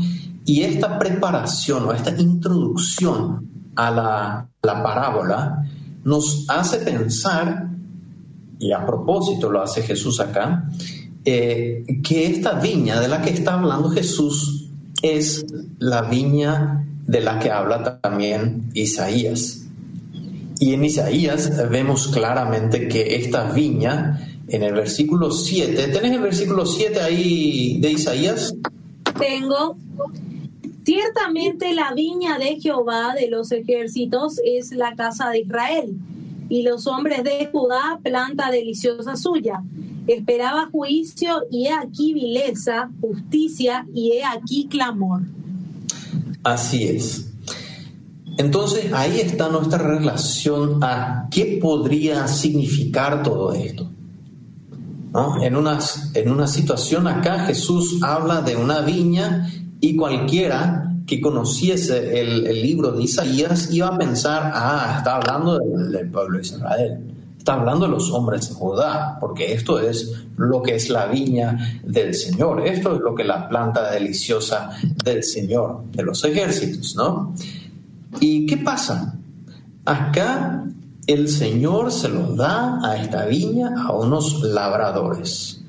y 0.45 0.63
esta 0.63 0.99
preparación 0.99 1.85
o 1.85 1.93
esta 1.93 2.11
introducción 2.11 3.71
a 3.75 3.91
la, 3.91 4.49
parábola 4.61 5.63
nos 6.05 6.45
hace 6.47 6.77
pensar, 6.77 7.67
y 8.59 8.71
a 8.71 8.85
propósito 8.85 9.51
lo 9.51 9.61
hace 9.61 9.81
Jesús 9.81 10.19
acá, 10.19 10.69
eh, 11.25 11.83
que 12.03 12.27
esta 12.27 12.59
viña 12.59 13.01
de 13.01 13.07
la 13.07 13.21
que 13.21 13.31
está 13.31 13.55
hablando 13.55 13.89
Jesús 13.89 14.69
es 15.01 15.45
la 15.79 16.03
viña 16.03 16.85
de 17.05 17.21
la 17.21 17.39
que 17.39 17.51
habla 17.51 17.99
también 18.01 18.69
Isaías. 18.73 19.65
Y 20.59 20.73
en 20.73 20.85
Isaías 20.85 21.51
vemos 21.69 22.07
claramente 22.07 22.87
que 22.87 23.15
esta 23.15 23.51
viña, 23.51 24.39
en 24.47 24.63
el 24.63 24.73
versículo 24.73 25.31
7, 25.31 25.87
¿tenés 25.87 26.11
el 26.11 26.21
versículo 26.21 26.65
7 26.65 27.01
ahí 27.01 27.79
de 27.81 27.91
Isaías? 27.91 28.53
Tengo. 29.19 29.75
Ciertamente 30.85 31.73
la 31.73 31.93
viña 31.93 32.37
de 32.37 32.59
Jehová 32.59 33.15
de 33.15 33.27
los 33.27 33.51
ejércitos 33.51 34.39
es 34.45 34.71
la 34.71 34.95
casa 34.95 35.29
de 35.31 35.39
Israel, 35.39 35.97
y 36.47 36.61
los 36.61 36.85
hombres 36.85 37.23
de 37.23 37.49
Judá 37.51 37.99
planta 38.03 38.51
deliciosa 38.51 39.15
suya. 39.15 39.63
Esperaba 40.05 40.69
juicio 40.71 41.41
y 41.49 41.65
he 41.65 41.73
aquí 41.73 42.13
vileza, 42.13 42.91
justicia 43.01 43.87
y 43.95 44.11
he 44.11 44.23
aquí 44.23 44.67
clamor. 44.67 45.21
Así 46.43 46.83
es. 46.83 47.31
Entonces 48.37 48.93
ahí 48.93 49.19
está 49.19 49.49
nuestra 49.49 49.79
relación 49.79 50.83
a 50.83 51.27
qué 51.31 51.57
podría 51.59 52.27
significar 52.27 53.23
todo 53.23 53.53
esto. 53.53 53.89
En, 55.41 55.55
una, 55.55 55.79
en 56.13 56.29
una 56.29 56.45
situación 56.45 57.07
acá 57.07 57.45
Jesús 57.45 58.03
habla 58.03 58.41
de 58.41 58.57
una 58.57 58.81
viña 58.81 59.49
y 59.85 59.95
cualquiera 59.95 60.91
que 61.05 61.21
conociese 61.21 62.19
el, 62.19 62.59
libro 62.59 62.91
de 62.91 63.03
Isaías 63.03 63.71
iba 63.71 63.89
a 63.89 63.97
pensar, 63.99 64.51
ah, 64.51 64.95
está 64.97 65.17
hablando 65.17 65.59
del, 65.59 66.09
pueblo 66.09 66.39
de 66.39 66.43
Israel, 66.43 66.99
está 67.37 67.53
hablando 67.53 67.85
de 67.85 67.91
los 67.91 68.11
hombres 68.11 68.49
de 68.49 68.55
Judá, 68.55 69.15
porque 69.19 69.53
esto 69.53 69.79
es 69.79 70.11
lo 70.37 70.63
que 70.63 70.73
es 70.73 70.89
la 70.89 71.05
viña 71.05 71.79
del 71.83 72.15
Señor, 72.15 72.65
esto 72.65 72.95
es 72.95 73.01
lo 73.01 73.13
que 73.13 73.23
la 73.23 73.47
planta 73.47 73.91
deliciosa 73.91 74.71
del 75.03 75.23
Señor, 75.23 75.83
de 75.91 76.01
los 76.01 76.23
ejércitos, 76.25 76.95
¿no? 76.95 77.35
¿Y 78.19 78.47
qué 78.47 78.57
pasa? 78.57 79.13
Acá 79.85 80.63
el 81.05 81.29
Señor 81.29 81.91
se 81.91 82.09
lo 82.09 82.35
da 82.35 82.79
a 82.83 82.97
esta 82.97 83.27
viña 83.27 83.75
a 83.85 83.91
unos 83.91 84.41
labradores. 84.41 85.61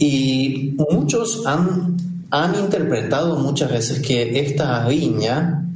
Y 0.00 0.74
muchos 0.90 1.46
han, 1.46 1.96
han 2.30 2.58
interpretado 2.58 3.38
muchas 3.38 3.70
veces 3.70 4.00
que 4.00 4.40
esta 4.40 4.86
viña, 4.88 5.70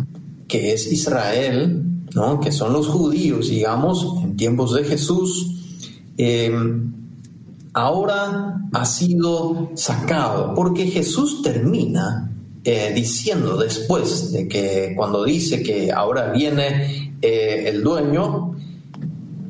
que 0.48 0.72
es 0.72 0.92
Israel, 0.92 1.82
¿no? 2.14 2.40
que 2.40 2.52
son 2.52 2.72
los 2.72 2.88
judíos, 2.88 3.48
digamos, 3.48 4.22
en 4.22 4.36
tiempos 4.36 4.74
de 4.74 4.84
Jesús, 4.84 5.54
eh, 6.18 6.52
ahora 7.72 8.60
ha 8.72 8.84
sido 8.84 9.70
sacado, 9.74 10.54
porque 10.54 10.86
Jesús 10.86 11.42
termina 11.42 12.30
eh, 12.64 12.92
diciendo 12.94 13.56
después 13.56 14.32
de 14.32 14.48
que 14.48 14.92
cuando 14.96 15.24
dice 15.24 15.62
que 15.62 15.90
ahora 15.92 16.30
viene 16.32 17.14
eh, 17.22 17.64
el 17.68 17.82
dueño, 17.82 18.56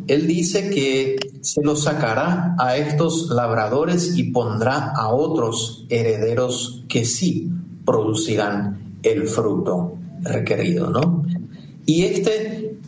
él 0.06 0.26
dice 0.26 0.70
que 0.70 1.16
se 1.40 1.62
lo 1.62 1.76
sacará 1.76 2.54
a 2.58 2.76
estos 2.76 3.30
labradores 3.30 4.16
y 4.16 4.24
pondrá 4.24 4.92
a 4.94 5.08
otros 5.08 5.86
herederos 5.88 6.84
que 6.88 7.04
sí 7.04 7.50
producirán 7.84 8.98
el 9.02 9.26
fruto 9.26 9.94
requerido, 10.22 10.90
¿no? 10.90 11.24
Y 11.86 12.04
este 12.04 12.78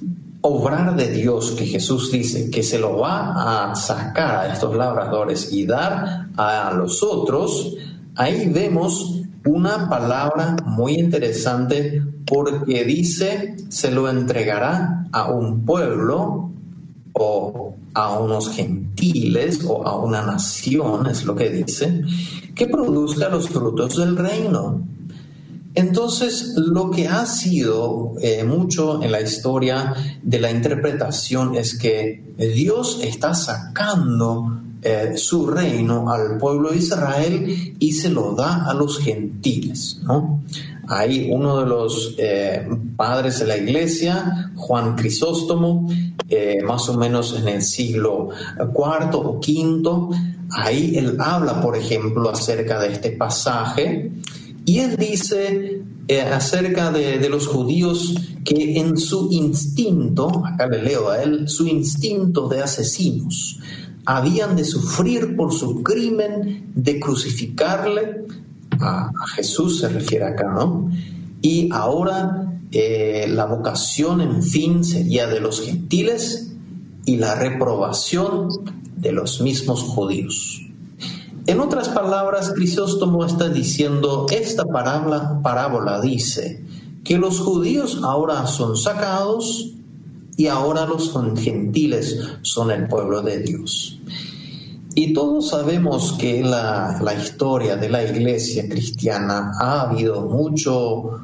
obrar 0.42 0.96
de 0.96 1.10
Dios 1.10 1.52
que 1.52 1.66
Jesús 1.66 2.10
dice 2.10 2.50
que 2.50 2.62
se 2.62 2.78
lo 2.78 2.98
va 2.98 3.70
a 3.70 3.74
sacar 3.74 4.36
a 4.36 4.52
estos 4.52 4.76
labradores 4.76 5.52
y 5.52 5.64
dar 5.64 6.28
a 6.36 6.72
los 6.74 7.02
otros, 7.02 7.74
ahí 8.16 8.48
vemos 8.48 9.22
una 9.44 9.88
palabra 9.88 10.56
muy 10.66 10.94
interesante 10.94 12.02
porque 12.26 12.84
dice 12.84 13.56
se 13.68 13.90
lo 13.90 14.08
entregará 14.08 15.06
a 15.12 15.30
un 15.30 15.64
pueblo 15.64 16.51
o 17.12 17.74
a 17.94 18.18
unos 18.18 18.50
gentiles 18.50 19.64
o 19.66 19.86
a 19.86 19.96
una 19.96 20.22
nación, 20.22 21.06
es 21.06 21.24
lo 21.24 21.34
que 21.34 21.50
dice, 21.50 22.02
que 22.54 22.66
produzca 22.66 23.28
los 23.28 23.48
frutos 23.48 23.96
del 23.96 24.16
reino. 24.16 24.86
Entonces, 25.74 26.52
lo 26.56 26.90
que 26.90 27.08
ha 27.08 27.24
sido 27.24 28.12
eh, 28.20 28.44
mucho 28.44 29.02
en 29.02 29.10
la 29.10 29.22
historia 29.22 29.94
de 30.22 30.38
la 30.38 30.50
interpretación 30.50 31.56
es 31.56 31.78
que 31.78 32.34
Dios 32.36 33.00
está 33.02 33.34
sacando 33.34 34.60
eh, 34.84 35.12
su 35.16 35.46
reino 35.46 36.10
al 36.10 36.38
pueblo 36.38 36.70
de 36.70 36.78
Israel 36.78 37.76
y 37.78 37.92
se 37.92 38.10
lo 38.10 38.34
da 38.34 38.68
a 38.68 38.74
los 38.74 38.98
gentiles. 38.98 40.00
¿no? 40.02 40.42
Hay 40.88 41.30
uno 41.30 41.60
de 41.60 41.66
los 41.66 42.16
eh, 42.18 42.66
padres 42.96 43.38
de 43.38 43.46
la 43.46 43.56
iglesia, 43.56 44.50
Juan 44.56 44.96
Crisóstomo, 44.96 45.88
eh, 46.28 46.58
más 46.64 46.88
o 46.88 46.98
menos 46.98 47.38
en 47.38 47.46
el 47.46 47.62
siglo 47.62 48.30
IV 48.58 49.14
o 49.14 49.38
V, 49.38 50.16
ahí 50.50 50.96
él 50.96 51.16
habla, 51.20 51.60
por 51.60 51.76
ejemplo, 51.76 52.28
acerca 52.28 52.80
de 52.80 52.92
este 52.94 53.12
pasaje 53.12 54.10
y 54.64 54.80
él 54.80 54.96
dice 54.96 55.80
acerca 56.32 56.90
de, 56.90 57.18
de, 57.18 57.28
los 57.28 57.46
judíos 57.46 58.16
que 58.44 58.78
en 58.80 58.98
su 58.98 59.28
instinto, 59.30 60.44
acá 60.44 60.66
le 60.66 60.82
leo 60.82 61.08
a 61.08 61.22
él, 61.22 61.48
su 61.48 61.66
instinto 61.68 62.48
de 62.48 62.60
asesinos, 62.60 63.60
habían 64.04 64.56
de 64.56 64.64
sufrir 64.64 65.36
por 65.36 65.52
su 65.52 65.82
crimen 65.82 66.72
de 66.74 66.98
crucificarle, 66.98 68.26
a, 68.80 69.10
Jesús 69.34 69.80
se 69.80 69.88
refiere 69.88 70.24
acá, 70.24 70.48
¿no? 70.48 70.90
Y 71.40 71.68
ahora 71.72 72.58
eh, 72.70 73.26
la 73.28 73.46
vocación, 73.46 74.20
en 74.20 74.42
fin, 74.42 74.84
sería 74.84 75.26
de 75.26 75.40
los 75.40 75.60
gentiles 75.60 76.52
y 77.04 77.16
la 77.16 77.34
reprobación 77.34 78.48
de 78.96 79.12
los 79.12 79.40
mismos 79.40 79.82
judíos. 79.82 80.62
En 81.46 81.60
otras 81.60 81.88
palabras, 81.88 82.52
Crisóstomo 82.54 83.24
está 83.24 83.48
diciendo, 83.48 84.26
esta 84.30 84.64
parábola, 84.64 85.40
parábola 85.42 86.00
dice 86.00 86.64
que 87.02 87.18
los 87.18 87.40
judíos 87.40 88.00
ahora 88.04 88.46
son 88.46 88.76
sacados 88.76 89.72
y 90.36 90.46
ahora 90.46 90.86
los 90.86 91.12
gentiles 91.38 92.18
son 92.42 92.70
el 92.70 92.86
pueblo 92.86 93.22
de 93.22 93.38
Dios. 93.38 93.98
Y 94.94 95.12
todos 95.12 95.50
sabemos 95.50 96.16
que 96.18 96.42
la, 96.42 97.00
la 97.02 97.14
historia 97.14 97.76
de 97.76 97.88
la 97.88 98.04
iglesia 98.04 98.68
cristiana 98.68 99.52
ha 99.58 99.82
habido 99.82 100.22
mucho, 100.22 101.20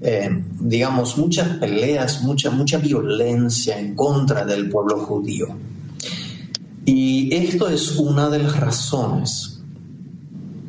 eh, 0.00 0.44
digamos, 0.60 1.18
muchas 1.18 1.56
peleas, 1.56 2.22
mucha, 2.22 2.50
mucha 2.50 2.78
violencia 2.78 3.78
en 3.78 3.96
contra 3.96 4.44
del 4.44 4.68
pueblo 4.68 4.98
judío. 4.98 5.48
Y 6.84 7.34
esto 7.34 7.68
es 7.68 7.96
una 7.96 8.30
de 8.30 8.38
las 8.38 8.58
razones. 8.58 9.60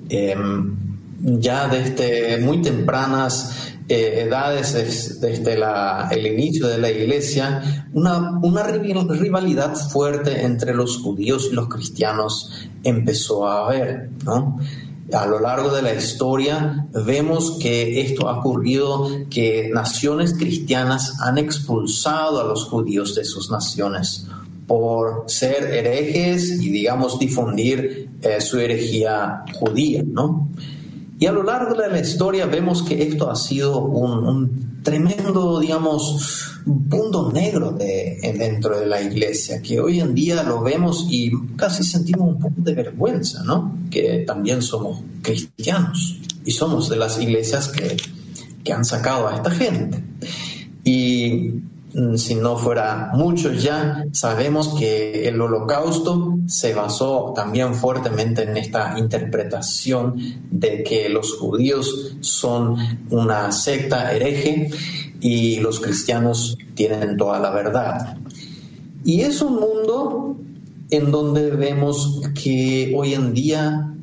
Em, 0.10 0.76
ya 1.22 1.68
desde 1.68 2.40
muy 2.42 2.62
tempranas 2.62 3.52
eh, 3.92 4.26
edades, 4.28 5.20
desde 5.20 5.58
el 6.12 6.28
inicio 6.28 6.68
de 6.68 6.78
la 6.78 6.92
iglesia, 6.92 7.88
una, 7.92 8.40
rivalidad 8.64 9.76
fuerte 9.76 10.44
entre 10.44 10.76
los 10.76 10.98
judíos 10.98 11.50
y 11.52 11.56
los 11.56 11.70
cristianos 11.70 12.70
empezó 12.84 13.48
a 13.48 13.66
haber. 13.66 14.12
A 15.12 15.26
lo 15.26 15.40
largo 15.40 15.72
de 15.72 15.82
la 15.82 15.96
historia 15.96 16.86
vemos 16.94 17.58
que 17.60 18.02
esto 18.02 18.30
ha 18.30 18.38
ocurrido, 18.38 19.10
que 19.28 19.72
naciones 19.74 20.36
cristianas 20.36 21.20
han 21.22 21.40
expulsado 21.40 22.42
a 22.42 22.44
los 22.44 22.66
judíos 22.66 23.16
de 23.16 23.26
sus 23.26 23.50
naciones 23.50 24.28
por 24.68 25.24
ser 25.26 25.64
herejes 25.64 26.62
y, 26.62 26.70
digamos, 26.70 27.18
difundir 27.18 28.12
eh, 28.22 28.40
su 28.40 28.60
herejía 28.60 29.46
judía, 29.60 30.04
¿no? 30.06 30.48
Y 31.20 31.26
a 31.26 31.34
lo 31.34 31.44
largo 31.44 31.76
de 31.76 31.90
la 31.90 32.00
historia 32.00 32.46
vemos 32.46 32.82
que 32.82 33.04
esto 33.04 33.30
ha 33.30 33.36
sido 33.36 33.80
un, 33.82 34.80
tremendo, 34.84 35.60
digamos, 35.60 36.62
punto 36.90 37.30
negro 37.34 37.72
de, 37.72 38.18
dentro 38.38 38.80
de 38.80 38.86
la 38.86 39.02
iglesia, 39.02 39.62
que 39.62 39.82
hoy 39.82 40.00
en 40.00 40.16
día 40.16 40.44
lo 40.44 40.62
vemos 40.62 41.08
y 41.10 41.32
casi 41.58 41.84
sentimos 41.84 42.30
un 42.30 42.40
poco 42.40 42.56
de 42.58 42.74
vergüenza, 42.74 43.44
¿no? 43.44 43.78
Que 43.92 44.24
también 44.26 44.62
somos 44.62 45.02
cristianos 45.22 46.20
y 46.46 46.52
somos 46.52 46.88
de 46.90 46.96
las 46.96 47.22
iglesias 47.22 47.68
que, 47.68 47.98
que 48.64 48.72
han 48.72 48.86
sacado 48.86 49.28
a 49.28 49.36
esta 49.36 49.52
gente. 49.52 50.02
Y 50.86 51.52
si 52.16 52.36
no 52.36 52.56
fuera 52.56 53.12
mucho 53.14 53.52
ya, 53.52 54.06
sabemos 54.12 54.76
que 54.78 55.28
el 55.28 55.42
holocausto 55.42 56.38
se 56.46 56.74
basó 56.74 57.34
también 57.36 57.74
fuertemente 57.74 58.44
en 58.44 58.58
esta 58.58 58.98
interpretación 59.00 60.16
de 60.52 60.84
que 60.84 61.10
los 61.10 61.38
judíos 61.38 62.16
son 62.22 62.76
una 63.10 63.52
secta 63.52 64.14
hereje 64.14 64.70
y 65.20 65.60
los 65.60 65.80
cristianos 65.80 66.58
tienen 66.76 67.18
toda 67.18 67.40
la 67.40 67.50
verdad. 67.50 68.18
Y 69.04 69.22
es 69.22 69.42
un 69.42 69.56
mundo 69.56 70.38
en 70.92 71.12
donde 71.12 71.52
vemos 71.52 72.22
que 72.42 72.94
hoy 72.96 73.14
en 73.16 73.34
día 73.34 73.94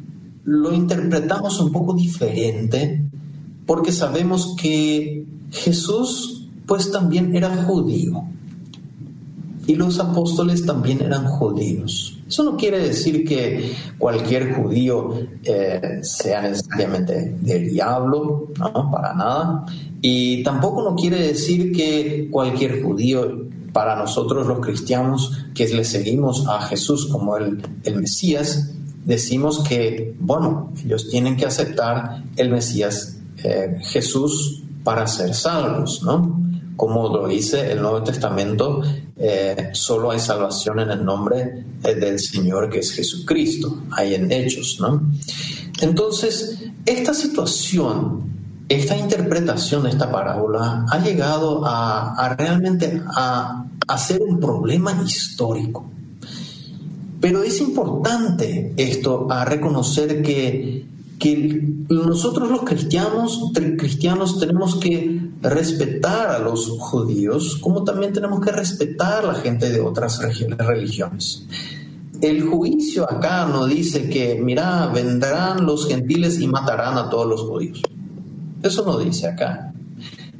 lo 0.44 0.72
interpretamos 0.72 1.60
un 1.60 1.72
poco 1.72 1.94
diferente 1.94 3.04
porque 3.64 3.92
sabemos 3.92 4.54
que 4.60 5.24
Jesús 5.50 6.35
pues 6.66 6.90
también 6.90 7.34
era 7.34 7.64
judío. 7.64 8.24
Y 9.66 9.74
los 9.74 9.98
apóstoles 9.98 10.64
también 10.64 11.00
eran 11.00 11.26
judíos. 11.26 12.18
Eso 12.28 12.44
no 12.44 12.56
quiere 12.56 12.78
decir 12.78 13.24
que 13.24 13.72
cualquier 13.98 14.54
judío 14.54 15.14
eh, 15.42 16.00
sea 16.02 16.42
necesariamente 16.42 17.36
del 17.40 17.70
diablo, 17.70 18.48
no, 18.58 18.90
para 18.90 19.14
nada. 19.14 19.66
Y 20.00 20.42
tampoco 20.42 20.82
no 20.82 20.94
quiere 20.94 21.20
decir 21.20 21.72
que 21.72 22.28
cualquier 22.30 22.82
judío, 22.82 23.46
para 23.72 23.96
nosotros 23.96 24.46
los 24.46 24.60
cristianos 24.60 25.32
que 25.54 25.68
le 25.68 25.84
seguimos 25.84 26.46
a 26.48 26.62
Jesús 26.62 27.06
como 27.06 27.36
el, 27.36 27.60
el 27.84 27.96
Mesías, 28.00 28.72
decimos 29.04 29.60
que, 29.60 30.14
bueno, 30.18 30.72
ellos 30.84 31.08
tienen 31.08 31.36
que 31.36 31.46
aceptar 31.46 32.24
el 32.36 32.50
Mesías 32.50 33.18
eh, 33.44 33.78
Jesús 33.82 34.62
para 34.82 35.06
ser 35.06 35.34
salvos, 35.34 36.02
¿no? 36.02 36.45
Como 36.76 37.08
lo 37.08 37.26
dice 37.26 37.72
el 37.72 37.80
Nuevo 37.80 38.02
Testamento, 38.02 38.82
eh, 39.16 39.70
solo 39.72 40.10
hay 40.10 40.20
salvación 40.20 40.80
en 40.80 40.90
el 40.90 41.04
nombre 41.04 41.64
eh, 41.82 41.94
del 41.94 42.20
Señor 42.20 42.68
que 42.68 42.80
es 42.80 42.92
Jesucristo, 42.92 43.82
hay 43.92 44.14
en 44.14 44.30
Hechos, 44.30 44.78
¿no? 44.80 45.02
Entonces, 45.80 46.58
esta 46.84 47.14
situación, 47.14 48.24
esta 48.68 48.96
interpretación 48.96 49.84
de 49.84 49.90
esta 49.90 50.10
parábola 50.10 50.84
ha 50.90 50.98
llegado 50.98 51.62
a, 51.64 52.34
realmente 52.38 53.02
a, 53.14 53.64
a 53.86 53.98
ser 53.98 54.22
un 54.22 54.38
problema 54.38 55.02
histórico. 55.04 55.90
Pero 57.20 57.42
es 57.42 57.60
importante 57.60 58.74
esto, 58.76 59.26
a 59.30 59.44
reconocer 59.44 60.22
que 60.22 60.86
que 61.18 61.62
nosotros 61.88 62.50
los 62.50 62.62
cristianos, 62.62 63.50
cristianos 63.78 64.38
tenemos 64.38 64.76
que 64.76 65.15
respetar 65.42 66.30
a 66.30 66.38
los 66.38 66.68
judíos, 66.78 67.58
como 67.60 67.84
también 67.84 68.12
tenemos 68.12 68.40
que 68.40 68.52
respetar 68.52 69.24
a 69.24 69.32
la 69.32 69.34
gente 69.34 69.70
de 69.70 69.80
otras 69.80 70.20
religiones. 70.20 71.46
El 72.20 72.42
juicio 72.42 73.10
acá 73.10 73.46
no 73.46 73.66
dice 73.66 74.08
que, 74.08 74.40
mira, 74.42 74.86
vendrán 74.86 75.66
los 75.66 75.86
gentiles 75.86 76.40
y 76.40 76.46
matarán 76.46 76.96
a 76.96 77.10
todos 77.10 77.26
los 77.26 77.42
judíos. 77.42 77.82
Eso 78.62 78.84
no 78.84 78.98
dice 78.98 79.28
acá. 79.28 79.74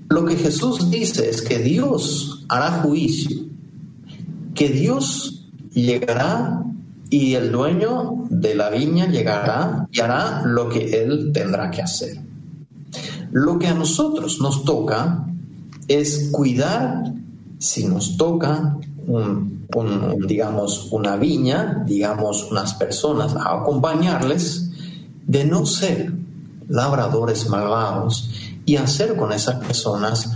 Lo 0.08 0.24
que 0.24 0.36
Jesús 0.36 0.90
dice 0.90 1.28
es 1.28 1.42
que 1.42 1.58
Dios 1.58 2.44
hará 2.48 2.82
juicio, 2.82 3.44
que 4.54 4.68
Dios 4.70 5.48
llegará 5.72 6.62
y 7.10 7.34
el 7.34 7.52
dueño 7.52 8.24
de 8.30 8.54
la 8.54 8.70
viña 8.70 9.06
llegará 9.06 9.86
y 9.92 10.00
hará 10.00 10.42
lo 10.46 10.68
que 10.68 11.02
él 11.02 11.30
tendrá 11.32 11.70
que 11.70 11.82
hacer. 11.82 12.18
Lo 13.38 13.58
que 13.58 13.66
a 13.66 13.74
nosotros 13.74 14.40
nos 14.40 14.64
toca 14.64 15.26
es 15.88 16.30
cuidar, 16.32 17.12
si 17.58 17.84
nos 17.84 18.16
toca 18.16 18.78
digamos, 20.26 20.88
una 20.90 21.16
viña, 21.16 21.82
digamos, 21.84 22.50
unas 22.50 22.72
personas, 22.72 23.36
a 23.36 23.60
acompañarles, 23.60 24.70
de 25.26 25.44
no 25.44 25.66
ser 25.66 26.14
labradores 26.66 27.50
malvados 27.50 28.30
y 28.64 28.76
hacer 28.76 29.16
con 29.16 29.30
esas 29.32 29.56
personas 29.56 30.30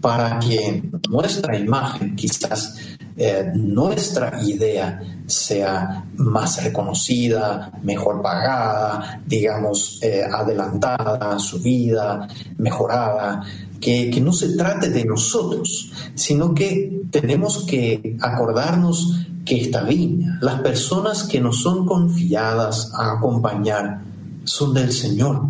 para 0.00 0.38
que 0.38 0.82
nuestra 1.10 1.58
imagen 1.58 2.16
quizás 2.16 2.76
eh, 3.18 3.50
nuestra 3.54 4.42
idea 4.44 5.00
sea 5.26 6.04
más 6.16 6.62
reconocida, 6.62 7.72
mejor 7.82 8.20
pagada, 8.20 9.22
digamos, 9.26 9.98
eh, 10.02 10.22
adelantada, 10.30 11.38
subida, 11.38 12.28
mejorada, 12.58 13.42
que, 13.80 14.10
que 14.10 14.20
no 14.20 14.32
se 14.32 14.54
trate 14.56 14.90
de 14.90 15.04
nosotros, 15.04 15.92
sino 16.14 16.54
que 16.54 17.04
tenemos 17.10 17.64
que 17.64 18.16
acordarnos 18.20 19.26
que 19.46 19.62
esta 19.62 19.82
viña, 19.82 20.38
las 20.42 20.60
personas 20.60 21.22
que 21.24 21.40
nos 21.40 21.62
son 21.62 21.86
confiadas 21.86 22.92
a 22.94 23.12
acompañar, 23.12 24.02
son 24.44 24.74
del 24.74 24.92
Señor. 24.92 25.42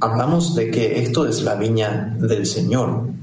Hablamos 0.00 0.54
de 0.54 0.70
que 0.70 1.02
esto 1.02 1.26
es 1.26 1.42
la 1.42 1.54
viña 1.54 2.14
del 2.20 2.44
Señor, 2.44 3.15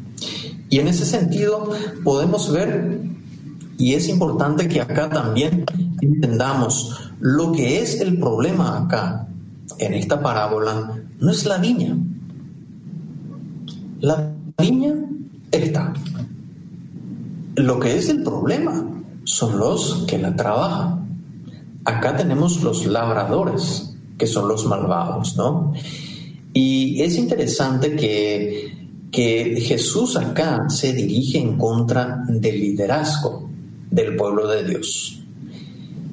y 0.73 0.79
en 0.79 0.88
ese 0.88 1.05
sentido 1.05 1.69
podemos 2.03 2.51
ver, 2.51 2.99
y 3.77 3.93
es 3.93 4.09
importante 4.09 4.67
que 4.67 4.81
acá 4.81 5.07
también 5.07 5.65
entendamos 6.01 7.12
lo 7.19 7.51
que 7.51 7.79
es 7.79 8.01
el 8.01 8.17
problema 8.17 8.79
acá, 8.79 9.27
en 9.77 9.93
esta 9.93 10.19
parábola, 10.19 10.99
no 11.19 11.29
es 11.29 11.45
la 11.45 11.59
viña. 11.59 11.95
La 13.99 14.31
viña 14.57 14.95
está. 15.51 15.93
Lo 17.53 17.79
que 17.79 17.95
es 17.95 18.09
el 18.09 18.23
problema 18.23 18.83
son 19.25 19.59
los 19.59 20.05
que 20.07 20.17
la 20.17 20.36
trabajan. 20.36 21.07
Acá 21.86 22.17
tenemos 22.17 22.63
los 22.63 22.88
labradores, 22.88 23.95
que 24.17 24.25
son 24.25 24.47
los 24.47 24.65
malvados, 24.65 25.38
¿no? 25.38 25.71
Y 26.51 26.99
es 27.03 27.15
interesante 27.19 27.95
que 27.95 28.83
que 29.13 29.62
Jesús 29.62 30.17
acá 30.17 30.67
se 30.69 30.91
dirige 30.91 31.38
en 31.38 31.56
contra 31.56 32.23
del 32.28 32.60
liderazgo 32.60 33.47
del 33.91 34.15
pueblo 34.15 34.47
de 34.47 34.63
Dios. 34.63 35.19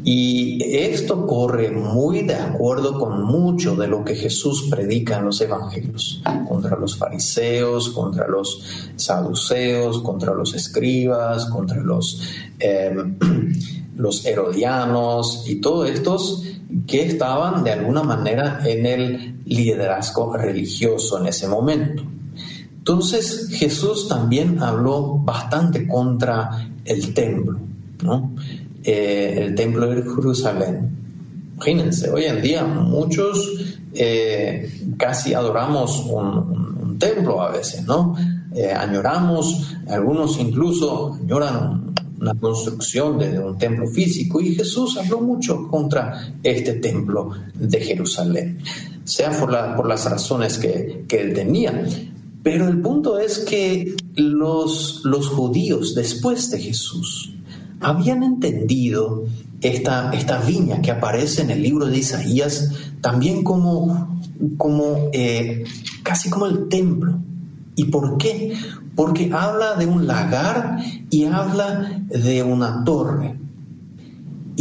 Y 0.05 0.63
esto 0.63 1.27
corre 1.27 1.71
muy 1.71 2.23
de 2.23 2.35
acuerdo 2.35 2.99
con 2.99 3.23
mucho 3.23 3.75
de 3.75 3.87
lo 3.87 4.05
que 4.05 4.15
Jesús 4.15 4.69
predica 4.71 5.17
en 5.17 5.25
los 5.25 5.41
evangelios, 5.41 6.23
contra 6.47 6.77
los 6.79 6.97
fariseos, 6.97 7.89
contra 7.89 8.29
los 8.29 8.63
saduceos, 8.97 10.03
contra 10.03 10.35
los 10.35 10.55
escribas, 10.55 11.47
contra 11.47 11.83
los, 11.83 12.21
em, 12.59 13.17
los 13.97 14.27
herodianos 14.27 15.45
y 15.47 15.57
todos 15.57 15.89
estos 15.89 16.45
que 16.87 17.07
estaban 17.07 17.65
de 17.65 17.73
alguna 17.73 18.03
manera 18.03 18.61
en 18.65 18.85
el 18.85 19.41
liderazgo 19.47 20.37
religioso 20.37 21.19
en 21.19 21.29
ese 21.29 21.49
momento. 21.49 22.20
Entonces 22.81 23.49
Jesús 23.51 24.09
también 24.09 24.63
habló 24.63 25.19
bastante 25.19 25.87
contra 25.87 26.67
el 26.83 27.13
templo, 27.13 27.59
¿no? 28.03 28.33
Eh, 28.83 29.35
el 29.37 29.55
templo 29.55 29.87
de 29.87 30.03
Jerusalén. 30.03 30.89
Imagínense, 31.57 32.09
hoy 32.11 32.25
en 32.25 32.41
día 32.41 32.65
muchos 32.65 33.53
eh, 33.93 34.95
casi 34.97 35.35
adoramos 35.35 36.07
un, 36.07 36.97
templo 36.99 37.43
a 37.43 37.51
veces, 37.51 37.87
¿no? 37.87 38.15
Eh, 38.55 38.73
añoramos, 38.73 39.75
algunos 39.89 40.39
incluso 40.39 41.15
añoran 41.15 41.95
una 42.19 42.35
construcción 42.35 43.19
de 43.19 43.39
un 43.39 43.57
templo 43.57 43.87
físico 43.89 44.41
y 44.41 44.55
Jesús 44.55 44.99
habló 44.99 45.21
mucho 45.21 45.67
contra 45.69 46.35
este 46.43 46.75
templo 46.75 47.31
de 47.55 47.81
Jerusalén, 47.81 48.59
sea 49.05 49.31
por, 49.31 49.51
por 49.77 49.87
las 49.87 50.11
razones 50.11 50.59
que, 50.59 51.05
que 51.07 51.21
él 51.21 51.35
tenía. 51.35 51.85
Pero 52.43 52.69
el 52.69 52.81
punto 52.81 53.19
es 53.19 53.41
que 53.41 53.95
los, 54.17 55.03
los 55.05 55.29
judíos 55.29 55.95
después 55.95 56.51
de 56.51 56.61
Jesús 56.61 57.35
habían 57.81 58.23
entendido 58.23 59.25
esta, 59.61 60.11
esta 60.13 60.39
viña 60.39 60.81
que 60.81 60.91
aparece 60.91 61.43
en 61.43 61.51
el 61.51 61.63
libro 61.63 61.87
de 61.87 61.99
Isaías 61.99 62.71
también 63.01 63.43
como, 63.43 64.21
como 64.57 65.11
eh, 65.13 65.65
casi 66.03 66.31
como 66.31 66.47
el 66.47 66.69
templo. 66.69 67.19
¿Y 67.77 67.85
por 67.85 68.19
qué? 68.19 68.55
Porque 68.95 69.31
habla 69.33 69.75
de 69.75 69.87
un 69.87 70.07
lagar 70.07 70.79
y 71.09 71.25
habla 71.25 72.03
de 72.09 72.43
una 72.43 72.85
torre. 72.85 73.39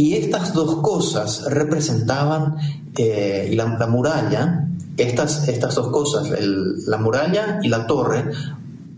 Y 0.00 0.14
estas 0.14 0.54
dos 0.54 0.76
cosas 0.76 1.44
representaban 1.50 2.56
eh, 2.96 3.50
la, 3.52 3.76
la, 3.78 3.86
muralla, 3.86 4.66
estas, 4.96 5.46
estas 5.46 5.74
dos 5.74 5.88
cosas, 5.88 6.30
la 6.86 6.96
muralla 6.96 7.60
y 7.62 7.68
la 7.68 7.86
torre, 7.86 8.24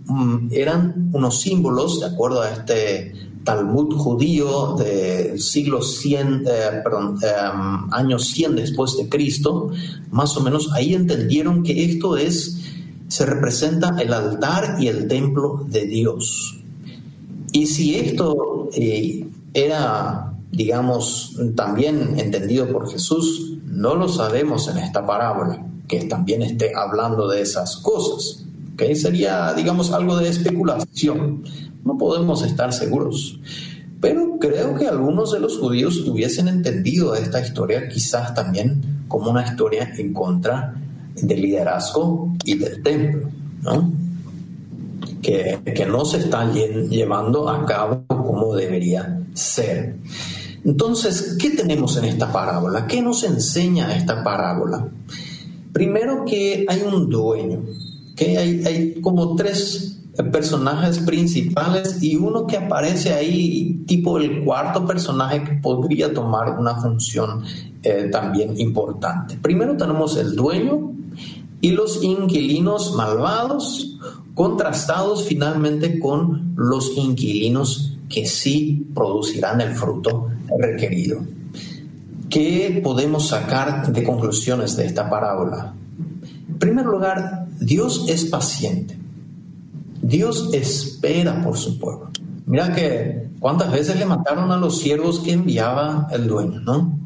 mm, 0.07 0.51
eran 0.53 1.11
unos 1.13 1.41
símbolos, 1.41 1.99
de 1.99 2.07
acuerdo 2.07 2.43
a 2.43 2.51
este 2.51 3.15
Talmud 3.43 3.97
judío 3.97 4.77
del 4.77 5.41
siglo 5.41 5.83
100, 5.83 6.45
eh, 6.47 6.81
perdón, 6.85 7.19
em, 7.21 7.93
años 7.93 8.29
100 8.29 8.55
después 8.55 8.97
de 8.97 9.09
Cristo, 9.09 9.73
más 10.13 10.37
o 10.37 10.41
menos 10.41 10.71
ahí 10.73 10.95
entendieron 10.95 11.65
que 11.65 11.85
esto 11.85 12.17
es, 12.17 12.61
se 13.09 13.27
representa 13.27 13.97
el 14.01 14.13
altar 14.13 14.77
y 14.79 14.87
el 14.87 15.09
templo 15.09 15.67
de 15.67 15.85
Dios. 15.85 16.61
Y 17.51 17.67
si 17.67 17.97
esto 17.97 18.69
eh, 18.73 19.27
era, 19.53 20.32
digamos, 20.53 21.35
también 21.57 22.19
entendido 22.19 22.69
por 22.71 22.91
Jesús, 22.91 23.59
no 23.65 23.95
lo 23.95 24.07
sabemos 24.07 24.69
en 24.69 24.79
esta 24.79 25.05
parábola, 25.05 25.67
que 25.89 26.05
también 26.05 26.43
esté 26.43 26.73
hablando 26.77 27.27
de 27.27 27.41
esas 27.41 27.79
cosas. 27.79 28.45
que 28.77 28.95
Sería, 28.95 29.55
digamos, 29.55 29.93
algo 29.93 30.17
de 30.17 30.29
especulación. 30.29 31.43
No 31.85 31.97
podemos 31.97 32.43
estar 32.43 32.73
seguros. 32.73 33.41
Pero 34.01 34.39
creo 34.39 34.75
que 34.75 34.87
algunos 34.87 35.33
de 35.33 35.41
los 35.41 35.59
judíos 35.59 36.07
hubiesen 36.07 36.49
entendido 36.49 37.15
esta 37.15 37.41
historia 37.41 37.89
quizás 37.89 38.35
también 38.35 39.05
como 39.09 39.31
una 39.31 39.45
historia 39.47 39.93
en 39.97 40.13
contra 40.13 40.75
del 41.15 41.41
liderazgo 41.41 42.35
y 42.45 42.57
del 42.57 42.83
templo. 42.83 43.31
Que, 45.23 45.61
que 45.65 45.87
no 45.87 46.05
se 46.05 46.19
está 46.19 46.51
llevando 46.53 47.49
a 47.49 47.65
cabo 47.65 48.05
como 48.09 48.55
debería 48.55 49.21
ser. 49.35 49.97
Entonces, 50.65 51.37
¿qué 51.41 51.51
tenemos 51.51 51.97
en 51.97 52.05
esta 52.05 52.33
parábola? 52.33 52.87
¿Qué 52.87 53.03
nos 53.03 53.25
enseña 53.25 53.97
esta 53.97 54.23
parábola? 54.23 54.89
Primero 55.73 56.25
que 56.25 56.65
hay 56.69 56.83
un 56.83 57.09
dueño, 57.09 57.65
que 58.15 58.39
hay, 58.39 59.01
como 59.01 59.35
tres 59.35 59.99
personajes 60.31 60.99
principales 60.99 62.03
y 62.03 62.17
uno 62.17 62.47
que 62.47 62.59
aparece 62.59 63.13
ahí, 63.13 63.83
tipo 63.87 64.19
el 64.19 64.45
cuarto 64.45 64.87
personaje 64.87 65.43
que 65.43 65.53
podría 65.55 66.13
tomar 66.13 66.59
una 66.59 66.77
función 66.77 67.43
eh, 67.83 68.09
también 68.13 68.59
importante. 68.61 69.39
Primero 69.41 69.77
tenemos 69.77 70.17
el 70.17 70.37
dueño 70.37 70.93
y 71.61 71.73
los 71.73 72.05
inquilinos 72.05 72.95
malvados, 72.95 73.99
contrastados 74.35 75.25
finalmente 75.25 75.99
con 75.99 76.55
los 76.57 76.97
inquilinos 76.97 77.92
que 78.13 78.27
sí 78.27 78.87
producirán 78.95 79.61
el 79.61 79.75
fruto 79.75 80.29
requerido. 80.59 81.21
¿Qué 82.29 82.81
podemos 82.83 83.29
sacar 83.29 83.93
de 83.93 84.05
conclusiones 84.05 84.77
de 84.77 84.87
esta 84.87 85.09
parábola? 85.11 85.75
En 86.49 86.59
primer 86.59 86.87
lugar, 86.87 87.47
Dios 87.59 88.07
es 88.09 88.25
paciente. 88.27 88.97
Dios 90.01 90.51
espera 90.53 91.43
por 91.43 91.57
su 91.57 91.79
pueblo. 91.79 92.11
Mira 92.47 92.75
que 92.75 93.29
cuántas 93.39 93.71
veces 93.73 93.99
le 93.99 94.07
mataron 94.07 94.51
a 94.51 94.57
los 94.57 94.79
siervos 94.79 95.21
que 95.21 95.33
enviaba 95.33 96.09
el 96.11 96.27
dueño, 96.27 96.61
¿no? 96.61 96.99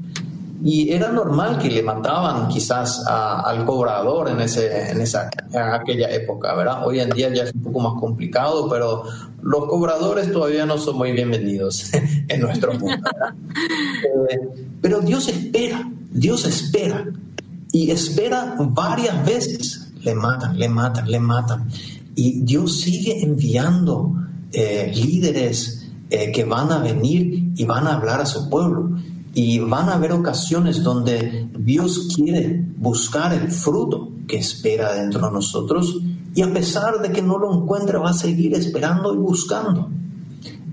Y 0.63 0.93
era 0.93 1.13
normal 1.13 1.59
que 1.59 1.71
le 1.71 1.83
mataban 1.83 2.49
quizás 2.49 3.05
al 3.07 3.65
cobrador 3.65 4.31
en, 4.31 4.41
ese, 4.41 4.91
en, 4.91 5.01
esa, 5.01 5.31
aquella 5.53 6.11
época, 6.11 6.55
¿verdad? 6.55 6.87
Hoy 6.87 7.01
en 7.01 7.11
día 7.11 7.33
ya 7.33 7.45
es 7.45 7.53
un 7.55 7.63
poco 7.63 7.81
más 7.81 8.01
complicado, 8.01 8.69
pero 8.69 9.05
los 9.43 9.67
cobradores 9.67 10.33
todavía 10.33 10.67
no 10.67 10.79
son 10.79 10.97
muy 10.97 11.13
bienvenidos 11.13 11.91
en 12.29 12.41
nuestro 12.41 12.73
mundo. 12.73 12.97
Eh, 14.29 14.39
pero 14.81 15.01
Dios 15.01 15.29
espera, 15.29 15.91
Dios 16.11 16.45
espera. 16.45 17.05
Y 17.73 17.91
espera 17.91 18.55
varias 18.59 19.25
veces. 19.25 19.93
Le 20.03 20.15
matan, 20.15 20.59
le 20.59 20.69
matan, 20.69 21.11
le 21.11 21.19
matan. 21.19 21.69
Y 22.15 22.41
Dios 22.41 22.81
sigue 22.81 23.23
enviando 23.23 24.15
eh, 24.53 24.93
líderes 24.95 25.87
eh, 26.09 26.31
que 26.31 26.45
van 26.45 26.71
a 26.71 26.79
venir 26.79 27.53
y 27.57 27.65
van 27.65 27.87
a 27.87 27.95
hablar 27.95 28.21
a 28.21 28.27
su 28.27 28.49
pueblo. 28.49 28.91
Y 29.37 29.59
van 29.59 29.91
a 29.91 29.95
haber 29.95 30.13
ocasiones 30.13 30.83
donde 30.83 31.47
Dios 31.59 32.09
quiere 32.17 32.65
buscar 32.79 33.35
el 33.35 33.51
fruto 33.53 34.09
que 34.27 34.39
espera 34.39 34.95
dentro 34.95 35.27
de 35.27 35.33
nosotros 35.33 36.01
y 36.35 36.41
a 36.41 36.53
pesar 36.53 37.01
de 37.01 37.13
que 37.13 37.21
no 37.21 37.39
lo 37.39 37.55
encuentre 37.55 37.99
va 37.99 38.11
a 38.11 38.15
seguir 38.15 38.55
esperando 38.55 39.15
y 39.15 39.19
buscando. 39.19 39.91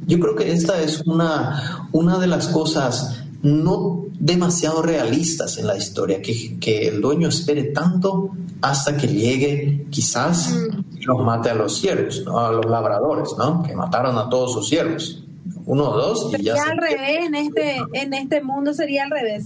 Yo 0.07 0.19
creo 0.19 0.35
que 0.35 0.51
esta 0.51 0.81
es 0.81 1.01
una, 1.05 1.87
una 1.91 2.17
de 2.19 2.27
las 2.27 2.47
cosas 2.47 3.23
no 3.41 4.05
demasiado 4.17 4.81
realistas 4.81 5.57
en 5.57 5.67
la 5.67 5.77
historia, 5.77 6.21
que, 6.21 6.57
que 6.59 6.87
el 6.87 7.01
dueño 7.01 7.27
espere 7.27 7.63
tanto 7.65 8.31
hasta 8.61 8.95
que 8.95 9.07
llegue 9.07 9.87
quizás 9.89 10.53
mm. 10.53 10.97
y 10.99 11.03
los 11.03 11.19
mate 11.19 11.49
a 11.49 11.53
los 11.53 11.77
siervos, 11.77 12.23
¿no? 12.25 12.39
a 12.39 12.51
los 12.51 12.65
labradores, 12.65 13.29
¿no? 13.37 13.61
que 13.63 13.75
mataron 13.75 14.17
a 14.17 14.29
todos 14.29 14.53
sus 14.53 14.69
siervos. 14.69 15.23
Uno 15.65 15.89
o 15.89 15.97
dos 15.97 16.33
y 16.37 16.43
ya. 16.43 16.55
al 16.63 16.77
revés, 16.77 17.25
en 17.25 17.35
este, 17.35 17.77
en 17.93 18.13
este 18.13 18.41
mundo 18.41 18.73
sería 18.73 19.05
al 19.05 19.11
revés. 19.11 19.45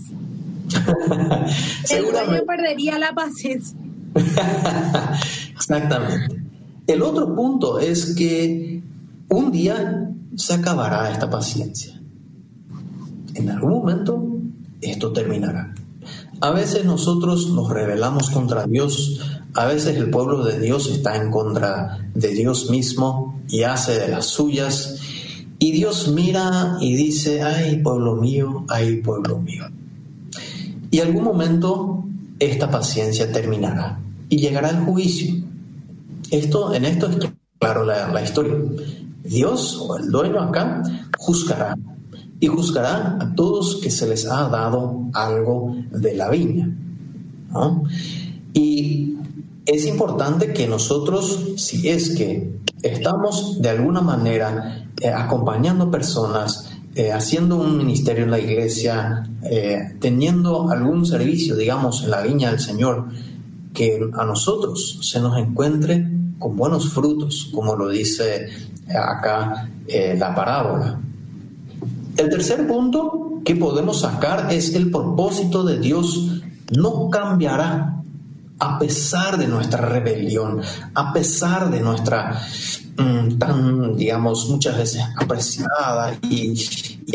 el 1.91 2.06
dueño 2.12 2.43
perdería 2.45 2.97
la 2.97 3.13
paciencia. 3.13 3.77
Exactamente. 5.56 6.41
El 6.88 7.01
otro 7.01 7.36
punto 7.36 7.80
es 7.80 8.15
que 8.15 8.82
un 9.30 9.51
día 9.51 10.10
se 10.36 10.53
acabará 10.53 11.12
esta 11.12 11.30
paciencia. 11.30 11.99
En 13.34 13.49
algún 13.49 13.71
momento 13.71 14.38
esto 14.82 15.12
terminará. 15.12 15.73
A 16.39 16.51
veces 16.51 16.86
nosotros 16.86 17.49
nos 17.49 17.69
rebelamos 17.69 18.30
contra 18.30 18.65
Dios, 18.65 19.19
a 19.53 19.65
veces 19.65 19.97
el 19.97 20.10
pueblo 20.10 20.43
de 20.43 20.60
Dios 20.60 20.88
está 20.88 21.15
en 21.15 21.32
contra 21.32 21.97
de 22.13 22.30
Dios 22.30 22.69
mismo 22.69 23.41
y 23.49 23.63
hace 23.63 23.99
de 23.99 24.08
las 24.08 24.27
suyas. 24.27 24.96
Y 25.60 25.72
Dios 25.72 26.10
mira 26.10 26.78
y 26.80 26.96
dice, 26.96 27.41
ay 27.41 27.78
pueblo 27.78 28.15
mío, 28.15 28.65
ay 28.70 28.98
pueblo 28.98 29.39
mío. 29.39 29.65
Y 30.91 31.00
algún 31.00 31.24
momento 31.24 32.04
esta 32.39 32.70
paciencia 32.70 33.32
terminará 33.32 34.00
y 34.30 34.38
llegará 34.38 34.70
el 34.70 34.78
juicio. 34.82 35.34
Esto, 36.30 36.74
en 36.74 36.86
esto 36.86 37.08
es 37.08 37.17
claro 37.60 37.84
la, 37.84 38.22
historia. 38.22 38.54
Dios 39.24 39.78
o 39.82 39.98
el 39.98 40.10
dueño 40.10 40.39
acá 40.41 40.84
juzgará 41.17 41.76
y 42.39 42.48
juzgará 42.48 43.17
a 43.20 43.36
todos 43.36 43.80
que 43.82 43.89
se 43.89 44.08
les 44.08 44.26
ha 44.28 44.48
dado 44.50 45.10
algo 45.13 45.76
de 45.91 46.15
la 46.15 46.30
viña. 46.30 46.70
Y 48.54 49.15
es 49.65 49.86
importante 49.88 50.54
que 50.54 50.67
nosotros, 50.67 51.54
si 51.58 51.89
es 51.89 52.15
que 52.15 52.60
estamos 52.84 53.60
de 53.62 53.70
alguna 53.70 54.02
manera 54.02 54.87
eh, 55.01 55.10
acompañando 55.10 55.91
personas, 55.91 56.71
eh, 56.95 57.12
haciendo 57.12 57.57
un 57.57 57.77
ministerio 57.77 58.23
en 58.23 58.31
la 58.31 58.39
iglesia, 58.39 59.29
eh, 59.43 59.95
teniendo 59.99 60.69
algún 60.69 61.05
servicio, 61.05 61.55
digamos, 61.55 62.03
en 62.03 62.12
la 62.12 62.21
viña 62.21 62.49
del 62.49 62.60
Señor, 62.60 63.07
que 63.73 63.99
a 64.13 64.25
nosotros 64.25 64.99
se 65.01 65.19
nos 65.19 65.38
encuentre 65.38 66.07
con 66.39 66.55
buenos 66.55 66.91
frutos, 66.91 67.49
como 67.53 67.75
lo 67.75 67.89
dice 67.89 68.47
acá 68.88 69.69
la 69.89 70.33
parábola. 70.33 70.99
El 72.15 72.29
tercer 72.29 72.65
punto 72.65 73.41
que 73.45 73.55
podemos 73.55 74.01
sacar 74.01 74.51
es 74.51 74.73
el 74.73 74.89
propósito 74.89 75.63
de 75.63 75.79
Dios 75.79 76.41
no 76.75 77.10
cambiará 77.10 77.96
a 78.60 78.80
pesar 78.80 79.38
de 79.38 79.48
nuestra 79.48 79.82
rebelión, 79.82 80.62
a 80.93 81.13
pesar 81.13 81.70
de 81.70 81.82
nuestra 81.82 82.41
mm, 82.98 83.38
tan, 83.38 83.96
digamos, 83.96 84.50
muchas 84.50 84.76
veces 84.78 85.04
apreciada 85.15 86.17
y, 86.24 86.56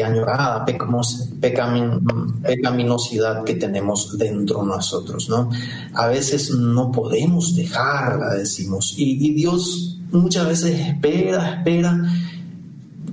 añorada 0.03 0.65
pecaminosidad 0.65 3.45
que 3.45 3.53
tenemos 3.55 4.17
dentro 4.17 4.63
de 4.63 4.69
nosotros, 4.69 5.29
¿no? 5.29 5.51
A 5.95 6.07
veces 6.07 6.51
no 6.51 6.91
podemos 6.91 7.55
dejarla, 7.55 8.33
decimos, 8.35 8.95
y, 8.97 9.35
Dios 9.35 9.99
muchas 10.11 10.49
veces 10.49 10.81
espera, 10.81 11.57
espera 11.57 12.11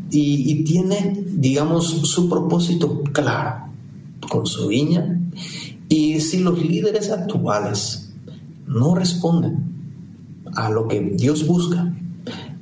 y, 0.10 0.52
y 0.52 0.64
tiene, 0.64 1.22
digamos, 1.28 1.88
su 1.88 2.30
propósito 2.30 3.04
claro 3.12 3.70
con 4.30 4.46
su 4.46 4.68
viña. 4.68 5.20
Y 5.90 6.22
si 6.22 6.40
los 6.40 6.64
líderes 6.64 7.10
actuales 7.10 8.09
no 8.70 8.96
responden 8.96 9.58
a 10.56 10.70
lo 10.70 10.88
que 10.88 11.02
Dios 11.02 11.46
busca, 11.46 11.92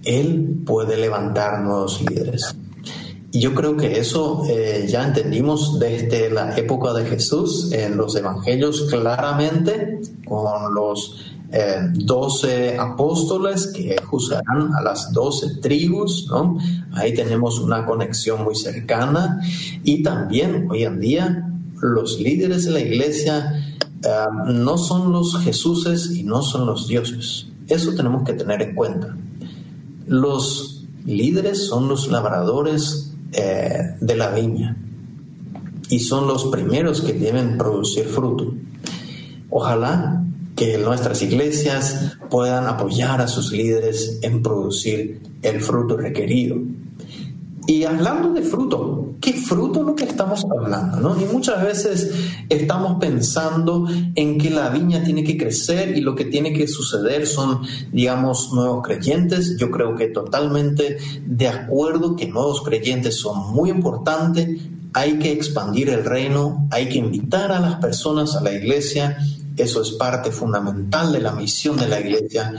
Él 0.03 0.63
puede 0.65 0.97
levantar 0.97 1.61
nuevos 1.61 2.01
líderes. 2.01 2.55
Y 3.31 3.39
yo 3.39 3.53
creo 3.53 3.75
que 3.75 3.99
eso 3.99 4.43
eh, 4.49 4.87
ya 4.89 5.05
entendimos 5.05 5.79
desde 5.79 6.29
la 6.29 6.57
época 6.57 6.93
de 6.93 7.05
Jesús 7.05 7.71
en 7.73 7.97
los 7.97 8.15
evangelios 8.15 8.87
claramente 8.89 9.99
con 10.25 10.73
los 10.73 11.35
eh, 11.51 11.77
doce 11.93 12.77
apóstoles 12.77 13.67
que 13.67 14.01
juzgarán 14.01 14.73
a 14.75 14.81
las 14.81 15.11
doce 15.11 15.55
tribus, 15.61 16.27
¿no? 16.29 16.57
Ahí 16.93 17.13
tenemos 17.13 17.59
una 17.59 17.85
conexión 17.85 18.43
muy 18.43 18.55
cercana 18.55 19.41
y 19.83 20.03
también 20.03 20.67
hoy 20.69 20.83
en 20.83 20.99
día 20.99 21.49
los 21.81 22.19
líderes 22.19 22.65
de 22.65 22.71
la 22.71 22.79
iglesia 22.79 23.53
no 24.45 24.77
son 24.77 25.11
los 25.11 25.37
Jesuses 25.39 26.11
y 26.11 26.23
no 26.23 26.41
son 26.41 26.65
los 26.65 26.87
dioses. 26.87 27.47
Eso 27.67 27.93
tenemos 27.95 28.23
que 28.23 28.33
tener 28.33 28.61
en 28.61 28.75
cuenta. 28.75 29.15
Los 30.07 30.85
líderes 31.05 31.67
son 31.67 31.87
los 31.87 32.09
labradores 32.09 33.13
eh, 33.33 33.95
de 33.99 34.15
la 34.15 34.31
viña 34.31 34.77
y 35.89 35.99
son 35.99 36.27
los 36.27 36.45
primeros 36.45 37.01
que 37.01 37.13
deben 37.13 37.57
producir 37.57 38.05
fruto. 38.05 38.53
Ojalá 39.49 40.23
que 40.55 40.77
nuestras 40.77 41.21
iglesias 41.21 42.17
puedan 42.29 42.67
apoyar 42.67 43.21
a 43.21 43.27
sus 43.27 43.51
líderes 43.51 44.19
en 44.21 44.41
producir 44.41 45.21
el 45.41 45.61
fruto 45.61 45.97
requerido. 45.97 46.57
Y 47.67 47.83
hablando 47.83 48.31
de 48.31 48.41
fruto, 48.43 49.15
¿qué 49.19 49.33
fruto 49.33 49.81
es 49.81 49.85
lo 49.85 49.93
que 49.93 50.05
estamos 50.05 50.45
hablando? 50.49 51.01
¿no? 51.01 51.21
Y 51.21 51.25
muchas 51.25 51.61
veces 51.61 52.11
estamos 52.47 52.97
pensando 52.97 53.85
en 54.15 54.37
que 54.37 54.49
la 54.49 54.69
viña 54.69 55.03
tiene 55.03 55.25
que 55.25 55.37
crecer 55.37 55.97
y 55.97 55.99
lo 55.99 56.15
que 56.15 56.23
tiene 56.23 56.53
que 56.53 56.65
suceder 56.65 57.27
son, 57.27 57.59
digamos, 57.91 58.53
nuevos 58.53 58.87
creyentes. 58.87 59.57
Yo 59.57 59.69
creo 59.69 59.95
que 59.95 60.07
totalmente 60.07 60.97
de 61.25 61.49
acuerdo 61.49 62.15
que 62.15 62.29
nuevos 62.29 62.61
creyentes 62.61 63.19
son 63.19 63.53
muy 63.53 63.69
importantes. 63.69 64.61
Hay 64.93 65.19
que 65.19 65.33
expandir 65.33 65.89
el 65.89 66.05
reino, 66.05 66.69
hay 66.71 66.87
que 66.87 66.99
invitar 66.99 67.51
a 67.51 67.59
las 67.59 67.75
personas 67.75 68.33
a 68.37 68.41
la 68.41 68.53
iglesia. 68.53 69.17
Eso 69.57 69.81
es 69.81 69.91
parte 69.91 70.31
fundamental 70.31 71.11
de 71.11 71.19
la 71.19 71.33
misión 71.33 71.75
de 71.75 71.89
la 71.89 71.99
iglesia. 71.99 72.53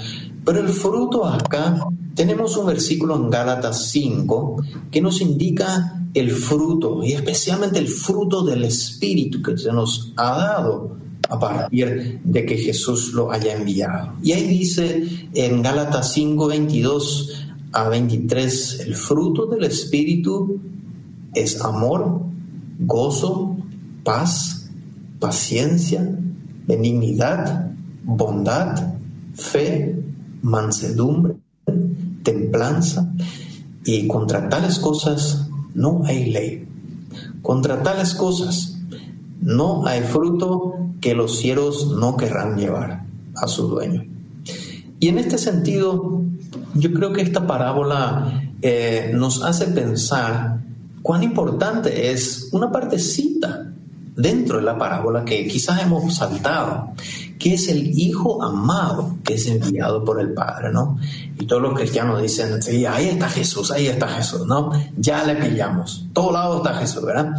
Pero 0.48 0.60
el 0.60 0.70
fruto 0.70 1.26
acá 1.26 1.78
tenemos 2.14 2.56
un 2.56 2.64
versículo 2.64 3.16
en 3.16 3.28
Gálatas 3.28 3.90
5 3.90 4.64
que 4.90 5.02
nos 5.02 5.20
indica 5.20 6.08
el 6.14 6.30
fruto, 6.30 7.04
y 7.04 7.12
especialmente 7.12 7.78
el 7.78 7.88
fruto 7.88 8.42
del 8.42 8.64
Espíritu 8.64 9.42
que 9.42 9.58
se 9.58 9.70
nos 9.70 10.10
ha 10.16 10.30
dado 10.38 10.96
a 11.28 11.38
partir 11.38 12.22
de 12.24 12.46
que 12.46 12.56
Jesús 12.56 13.12
lo 13.12 13.30
haya 13.30 13.56
enviado. 13.56 14.14
Y 14.22 14.32
ahí 14.32 14.46
dice 14.46 15.28
en 15.34 15.60
Gálatas 15.60 16.14
5, 16.14 16.46
22 16.46 17.44
a 17.72 17.90
23, 17.90 18.80
el 18.86 18.94
fruto 18.94 19.44
del 19.48 19.64
Espíritu 19.64 20.62
es 21.34 21.60
amor, 21.60 22.22
gozo, 22.78 23.54
paz, 24.02 24.70
paciencia, 25.20 26.10
benignidad, 26.66 27.70
bondad, 28.02 28.94
fe, 29.34 30.07
mansedumbre 30.42 31.36
templanza, 32.22 33.10
y 33.84 34.06
contra 34.06 34.48
tales 34.48 34.78
cosas 34.78 35.48
no 35.74 36.02
hay 36.04 36.30
ley. 36.30 36.68
Contra 37.42 37.82
tales 37.82 38.14
cosas 38.14 38.78
no 39.40 39.86
hay 39.86 40.02
fruto 40.02 40.74
que 41.00 41.14
los 41.14 41.38
cielos 41.38 41.96
no 41.98 42.16
querrán 42.16 42.58
llevar 42.58 43.04
a 43.34 43.46
su 43.46 43.68
dueño. 43.68 44.04
Y 45.00 45.08
en 45.08 45.18
este 45.18 45.38
sentido, 45.38 46.22
yo 46.74 46.92
creo 46.92 47.12
que 47.12 47.22
esta 47.22 47.46
parábola 47.46 48.42
eh, 48.60 49.12
nos 49.14 49.42
hace 49.42 49.66
pensar 49.66 50.60
cuán 51.02 51.22
importante 51.22 52.10
es 52.10 52.48
una 52.52 52.70
partecita 52.70 53.72
dentro 54.16 54.58
de 54.58 54.64
la 54.64 54.76
parábola 54.76 55.24
que 55.24 55.46
quizás 55.46 55.80
hemos 55.80 56.14
saltado, 56.14 56.90
que 57.38 57.54
es 57.54 57.68
el 57.68 57.98
Hijo 57.98 58.42
amado 58.42 59.16
que 59.24 59.34
es 59.34 59.46
enviado 59.46 60.04
por 60.04 60.20
el 60.20 60.32
Padre, 60.32 60.72
¿no? 60.72 60.98
Y 61.38 61.46
todos 61.46 61.62
los 61.62 61.74
cristianos 61.74 62.20
dicen, 62.20 62.58
ahí 62.88 63.08
está 63.08 63.28
Jesús, 63.28 63.70
ahí 63.70 63.86
está 63.86 64.08
Jesús, 64.08 64.46
¿no? 64.46 64.72
Ya 64.96 65.24
le 65.24 65.36
pillamos, 65.36 66.06
todo 66.12 66.32
lado 66.32 66.58
está 66.58 66.74
Jesús, 66.74 67.04
¿verdad? 67.04 67.34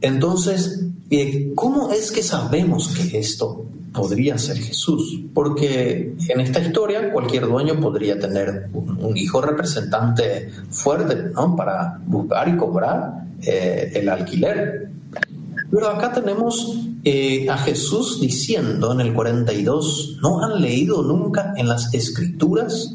Entonces, 0.00 0.84
eh, 1.10 1.52
¿cómo 1.54 1.90
es 1.90 2.12
que 2.12 2.22
sabemos 2.22 2.88
que 2.88 3.18
esto 3.18 3.66
podría 3.92 4.36
ser 4.36 4.58
Jesús? 4.58 5.22
Porque 5.32 6.14
en 6.28 6.40
esta 6.40 6.60
historia 6.60 7.10
cualquier 7.10 7.46
dueño 7.46 7.80
podría 7.80 8.18
tener 8.18 8.68
un, 8.72 9.16
hijo 9.16 9.40
representante 9.40 10.50
fuerte, 10.70 11.30
¿no? 11.32 11.56
Para 11.56 12.00
buscar 12.06 12.48
y 12.48 12.56
cobrar 12.56 13.24
eh, 13.42 13.92
el 13.94 14.08
alquiler. 14.08 14.90
Pero 15.74 15.88
acá 15.88 16.12
tenemos 16.12 16.78
eh, 17.02 17.48
a 17.50 17.58
Jesús 17.58 18.20
diciendo 18.20 18.92
en 18.92 19.00
el 19.00 19.12
42, 19.12 20.18
¿no 20.22 20.40
han 20.40 20.62
leído 20.62 21.02
nunca 21.02 21.52
en 21.56 21.68
las 21.68 21.92
escrituras 21.92 22.94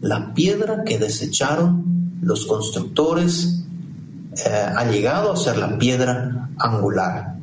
la 0.00 0.32
piedra 0.32 0.84
que 0.84 0.96
desecharon 0.96 2.20
los 2.22 2.46
constructores 2.46 3.64
eh, 4.46 4.48
ha 4.48 4.88
llegado 4.88 5.32
a 5.32 5.36
ser 5.36 5.58
la 5.58 5.76
piedra 5.76 6.50
angular? 6.58 7.34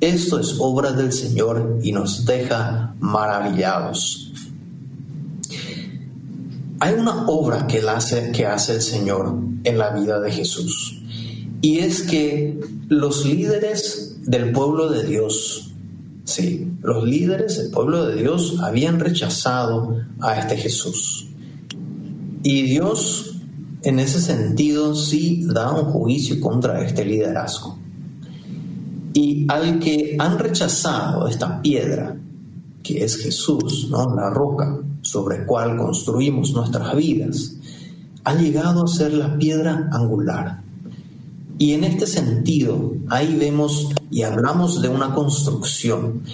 Esto 0.00 0.40
es 0.40 0.56
obra 0.58 0.90
del 0.90 1.12
Señor 1.12 1.78
y 1.80 1.92
nos 1.92 2.26
deja 2.26 2.96
maravillados. 2.98 4.32
Hay 6.80 6.94
una 6.94 7.28
obra 7.28 7.68
que 7.68 7.88
hace, 7.88 8.32
que 8.32 8.46
hace 8.46 8.74
el 8.74 8.82
Señor 8.82 9.32
en 9.62 9.78
la 9.78 9.90
vida 9.90 10.18
de 10.18 10.32
Jesús. 10.32 11.01
Y 11.62 11.78
es 11.78 12.02
que 12.02 12.60
los 12.88 13.24
líderes 13.24 14.16
del 14.22 14.52
pueblo 14.52 14.90
de 14.90 15.06
Dios. 15.06 15.72
Sí, 16.24 16.68
los 16.82 17.04
líderes 17.04 17.56
del 17.56 17.70
pueblo 17.70 18.04
de 18.06 18.16
Dios 18.16 18.58
habían 18.60 18.98
rechazado 19.00 19.96
a 20.20 20.38
este 20.38 20.56
Jesús. 20.56 21.28
Y 22.42 22.62
Dios, 22.62 23.36
en 23.82 24.00
ese 24.00 24.20
sentido, 24.20 24.94
sí 24.94 25.46
da 25.46 25.72
un 25.72 25.92
juicio 25.92 26.40
contra 26.40 26.84
este 26.84 27.04
liderazgo. 27.04 27.78
Y 29.14 29.46
al 29.48 29.78
que 29.78 30.16
han 30.18 30.38
rechazado 30.38 31.28
esta 31.28 31.62
piedra, 31.62 32.16
que 32.82 33.04
es 33.04 33.16
Jesús, 33.16 33.88
¿no? 33.88 34.14
la 34.16 34.30
roca 34.30 34.78
sobre 35.02 35.44
cual 35.44 35.76
construimos 35.76 36.52
nuestras 36.52 36.96
vidas, 36.96 37.54
ha 38.24 38.34
llegado 38.34 38.84
a 38.84 38.88
ser 38.88 39.12
la 39.14 39.36
piedra 39.36 39.88
angular, 39.92 40.62
y 41.62 41.74
en 41.74 41.84
este 41.84 42.08
sentido, 42.08 42.92
ahí 43.08 43.36
vemos 43.38 43.90
y 44.10 44.22
hablamos 44.22 44.82
de 44.82 44.88
una 44.88 45.14
construcción. 45.14 46.24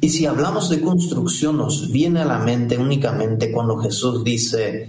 Y 0.00 0.10
si 0.10 0.26
hablamos 0.26 0.70
de 0.70 0.80
construcción, 0.80 1.56
nos 1.56 1.90
viene 1.90 2.20
a 2.20 2.24
la 2.24 2.38
mente 2.38 2.78
únicamente 2.78 3.50
cuando 3.50 3.78
Jesús 3.78 4.22
dice, 4.22 4.86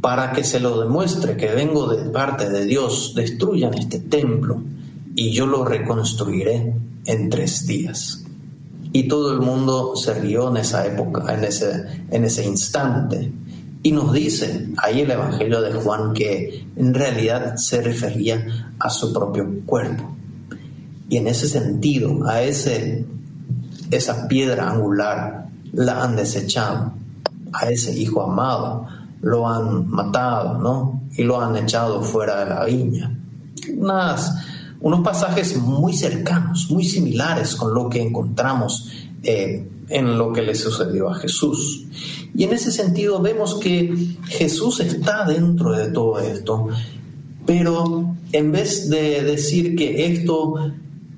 para 0.00 0.30
que 0.30 0.44
se 0.44 0.60
lo 0.60 0.80
demuestre 0.80 1.36
que 1.36 1.48
vengo 1.48 1.92
de 1.92 2.08
parte 2.10 2.48
de 2.50 2.66
Dios, 2.66 3.14
destruyan 3.16 3.74
este 3.74 3.98
templo 3.98 4.62
y 5.16 5.32
yo 5.32 5.46
lo 5.46 5.64
reconstruiré 5.64 6.74
en 7.06 7.28
tres 7.28 7.66
días. 7.66 8.24
Y 8.92 9.08
todo 9.08 9.32
el 9.32 9.40
mundo 9.40 9.96
se 9.96 10.14
rió 10.14 10.50
en 10.50 10.58
esa 10.58 10.86
época, 10.86 11.34
en 11.34 11.42
ese, 11.42 12.04
en 12.12 12.24
ese 12.24 12.46
instante. 12.46 13.32
Y 13.82 13.92
nos 13.92 14.12
dice 14.12 14.68
ahí 14.78 15.00
el 15.00 15.10
Evangelio 15.10 15.60
de 15.60 15.72
Juan 15.72 16.12
que 16.12 16.66
en 16.76 16.94
realidad 16.94 17.56
se 17.56 17.82
refería 17.82 18.74
a 18.78 18.90
su 18.90 19.12
propio 19.12 19.48
cuerpo. 19.66 20.14
Y 21.08 21.16
en 21.16 21.26
ese 21.26 21.48
sentido, 21.48 22.26
a 22.26 22.42
ese, 22.42 23.04
esa 23.90 24.28
piedra 24.28 24.70
angular 24.70 25.46
la 25.72 26.04
han 26.04 26.16
desechado, 26.16 26.92
a 27.52 27.68
ese 27.68 27.96
hijo 27.98 28.22
amado 28.22 28.86
lo 29.22 29.48
han 29.48 29.88
matado, 29.88 30.58
¿no? 30.58 31.02
Y 31.16 31.22
lo 31.22 31.40
han 31.40 31.56
echado 31.56 32.02
fuera 32.02 32.44
de 32.44 32.50
la 32.50 32.64
viña. 32.64 33.16
Unas, 33.76 34.34
unos 34.80 35.00
pasajes 35.00 35.56
muy 35.56 35.92
cercanos, 35.92 36.68
muy 36.70 36.84
similares 36.84 37.54
con 37.54 37.72
lo 37.72 37.88
que 37.88 38.02
encontramos 38.02 38.90
eh, 39.22 39.68
en 39.92 40.18
lo 40.18 40.32
que 40.32 40.42
le 40.42 40.54
sucedió 40.54 41.10
a 41.10 41.14
Jesús. 41.14 41.84
Y 42.34 42.44
en 42.44 42.52
ese 42.52 42.72
sentido 42.72 43.20
vemos 43.20 43.56
que 43.56 44.16
Jesús 44.24 44.80
está 44.80 45.24
dentro 45.24 45.72
de 45.72 45.90
todo 45.90 46.18
esto, 46.18 46.68
pero 47.46 48.14
en 48.32 48.52
vez 48.52 48.88
de 48.88 49.22
decir 49.22 49.76
que 49.76 50.06
esto, 50.06 50.54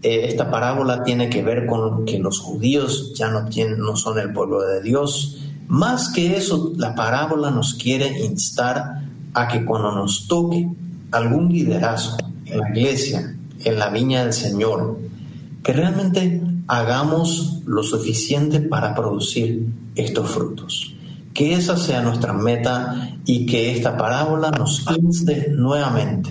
eh, 0.03 0.27
esta 0.29 0.51
parábola 0.51 1.05
tiene 1.05 1.31
que 1.31 1.43
ver 1.43 1.67
con 1.67 2.05
que 2.05 2.19
los 2.19 2.41
judíos 2.41 3.13
ya 3.15 3.31
no, 3.31 3.45
tienen, 3.47 3.79
no 3.79 3.97
son 3.97 4.19
el 4.19 4.33
pueblo 4.33 4.61
de 4.63 4.83
Dios, 4.83 5.39
más 5.69 6.11
que 6.13 6.37
eso, 6.37 6.73
la 6.77 6.95
parábola 6.95 7.51
nos 7.51 7.75
quiere 7.75 8.25
instar 8.25 9.03
a 9.33 9.49
que 9.49 9.65
cuando 9.65 9.93
nos 9.93 10.27
toque 10.29 10.69
algún 11.11 11.53
liderazgo 11.53 12.19
en 12.47 12.59
la 12.61 12.69
iglesia, 12.71 13.37
en 13.65 13.79
la 13.79 13.89
viña 13.89 14.25
del 14.25 14.33
Señor, 14.33 14.99
que 15.63 15.73
realmente 15.73 16.43
hagamos 16.67 17.61
lo 17.67 17.83
suficiente 17.83 18.61
para 18.61 18.95
producir 18.95 19.67
estos 19.95 20.31
frutos. 20.31 20.95
Que 21.33 21.55
esa 21.55 21.77
sea 21.77 22.01
nuestra 22.03 22.33
meta 22.33 23.17
y 23.25 23.47
que 23.47 23.73
esta 23.73 23.97
parábola 23.97 24.51
nos 24.51 24.85
inste 24.97 25.49
nuevamente 25.51 26.31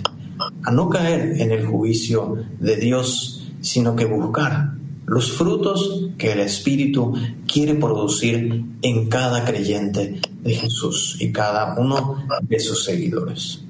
a 0.62 0.70
no 0.70 0.88
caer 0.88 1.40
en 1.40 1.52
el 1.52 1.66
juicio 1.66 2.36
de 2.58 2.76
Dios, 2.76 3.46
sino 3.60 3.94
que 3.94 4.06
buscar 4.06 4.72
los 5.06 5.32
frutos 5.32 6.08
que 6.16 6.32
el 6.32 6.40
Espíritu 6.40 7.14
quiere 7.46 7.74
producir 7.74 8.64
en 8.80 9.08
cada 9.08 9.44
creyente 9.44 10.20
de 10.42 10.54
Jesús 10.54 11.16
y 11.20 11.30
cada 11.30 11.78
uno 11.78 12.24
de 12.42 12.60
sus 12.60 12.84
seguidores. 12.84 13.63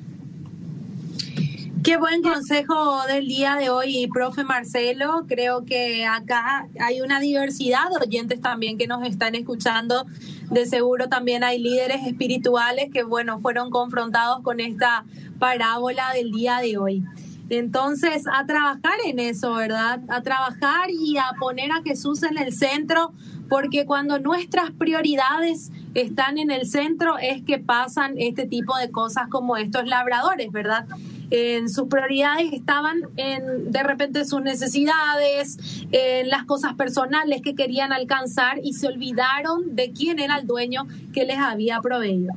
Qué 1.85 1.99
buen 1.99 2.23
consejo 2.23 3.03
del 3.09 3.29
día 3.29 3.57
de 3.57 3.69
hoy, 3.69 4.09
profe 4.11 4.43
Marcelo. 4.43 5.27
Creo 5.29 5.67
que 5.67 6.07
acá 6.07 6.67
hay 6.81 7.03
una 7.03 7.21
diversidad 7.21 7.91
de 7.91 8.07
oyentes 8.07 8.41
también 8.41 8.79
que 8.79 8.87
nos 8.87 9.07
están 9.07 9.35
escuchando. 9.35 10.07
De 10.51 10.65
seguro 10.65 11.11
también 11.11 11.45
hay 11.45 11.59
líderes 11.59 12.07
espirituales 12.07 12.89
que, 12.91 13.03
bueno, 13.03 13.39
fueron 13.39 13.69
confrontados 13.69 14.41
con 14.43 14.61
esta 14.61 15.05
parábola 15.39 16.15
del 16.15 16.33
día 16.33 16.61
de 16.61 16.79
hoy. 16.79 17.05
Entonces, 17.51 18.25
a 18.33 18.47
trabajar 18.47 18.95
en 19.05 19.19
eso, 19.19 19.53
¿verdad? 19.53 20.01
A 20.09 20.23
trabajar 20.23 20.91
y 20.91 21.19
a 21.19 21.33
poner 21.39 21.71
a 21.71 21.83
Jesús 21.83 22.23
en 22.23 22.39
el 22.39 22.55
centro, 22.55 23.13
porque 23.51 23.85
cuando 23.85 24.19
nuestras 24.19 24.71
prioridades 24.71 25.71
están 25.93 26.39
en 26.39 26.51
el 26.51 26.67
centro 26.67 27.19
es 27.19 27.43
que 27.43 27.59
pasan 27.59 28.15
este 28.17 28.47
tipo 28.47 28.75
de 28.79 28.91
cosas 28.91 29.29
como 29.29 29.59
estos 29.59 29.87
labradores, 29.87 30.51
¿verdad? 30.51 30.87
En 31.31 31.69
sus 31.69 31.89
prioridades 31.89 32.53
estaban 32.53 33.03
en 33.17 33.71
de 33.71 33.83
repente 33.83 34.25
sus 34.25 34.43
necesidades, 34.43 35.59
en 35.93 36.29
las 36.29 36.45
cosas 36.45 36.75
personales 36.75 37.43
que 37.43 37.55
querían 37.55 37.93
alcanzar 37.93 38.59
y 38.63 38.75
se 38.75 38.89
olvidaron 38.89 39.75
de 39.75 39.93
quién 39.93 40.19
era 40.19 40.39
el 40.39 40.47
dueño 40.47 40.87
que 41.13 41.25
les 41.25 41.39
había 41.39 41.81
proveído. 41.81 42.33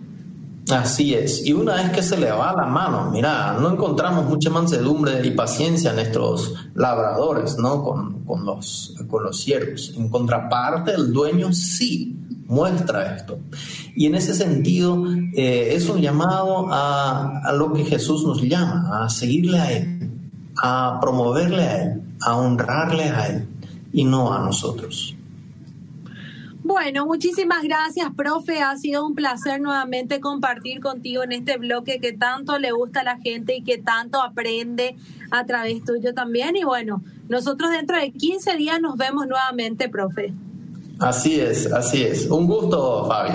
Así 0.70 1.14
es, 1.14 1.46
y 1.46 1.54
una 1.54 1.76
vez 1.76 1.92
que 1.92 2.02
se 2.02 2.18
le 2.18 2.30
va 2.30 2.54
la 2.54 2.66
mano, 2.66 3.10
mira, 3.10 3.54
no 3.54 3.72
encontramos 3.72 4.26
mucha 4.26 4.50
mansedumbre 4.50 5.26
y 5.26 5.32
paciencia 5.32 5.92
en 5.92 5.96
nuestros 5.96 6.56
labradores, 6.76 7.58
¿no? 7.58 7.82
Con, 7.82 8.26
con, 8.26 8.46
los, 8.46 8.94
con 9.08 9.24
los 9.24 9.40
siervos. 9.40 9.94
En 9.96 10.10
contraparte, 10.10 10.92
el 10.92 11.14
dueño 11.14 11.54
sí 11.54 12.18
muestra 12.48 13.16
esto. 13.16 13.40
Y 13.96 14.06
en 14.08 14.16
ese 14.16 14.34
sentido, 14.34 15.06
eh, 15.36 15.74
es 15.74 15.88
un 15.90 16.02
llamado 16.02 16.72
a, 16.72 17.42
a 17.44 17.54
lo 17.54 17.74
que 17.74 17.84
Jesús 17.86 18.26
nos 18.26 18.42
llama, 18.42 19.04
a 19.04 19.10
seguirle 19.10 19.60
a 19.60 19.72
Él, 19.72 20.10
a 20.62 21.00
promoverle 21.00 21.64
a 21.64 21.84
Él, 21.84 22.02
a 22.22 22.38
honrarle 22.38 23.04
a 23.06 23.28
Él 23.28 23.48
y 23.94 24.04
no 24.04 24.34
a 24.34 24.40
nosotros. 24.40 25.18
Bueno, 26.68 27.06
muchísimas 27.06 27.64
gracias, 27.64 28.14
profe. 28.14 28.62
Ha 28.62 28.76
sido 28.76 29.06
un 29.06 29.16
placer 29.16 29.62
nuevamente 29.62 30.20
compartir 30.20 30.82
contigo 30.82 31.24
en 31.24 31.32
este 31.32 31.58
bloque 31.58 32.00
que 32.02 32.12
tanto 32.12 32.60
le 32.60 32.74
gusta 32.74 33.00
a 33.00 33.04
la 33.06 33.18
gente 33.20 33.56
y 33.56 33.64
que 33.64 33.78
tanto 33.78 34.22
aprende 34.22 34.98
a 35.32 35.46
través 35.46 35.86
tuyo 35.86 36.14
también. 36.14 36.58
Y 36.58 36.66
bueno, 36.66 37.02
nosotros 37.30 37.72
dentro 37.72 37.98
de 37.98 38.12
15 38.12 38.58
días 38.58 38.82
nos 38.82 38.98
vemos 38.98 39.28
nuevamente, 39.28 39.88
profe. 39.88 40.34
Así 41.00 41.40
es, 41.40 41.72
así 41.72 42.04
es. 42.04 42.28
Un 42.28 42.48
gusto, 42.48 43.06
Fabi. 43.08 43.32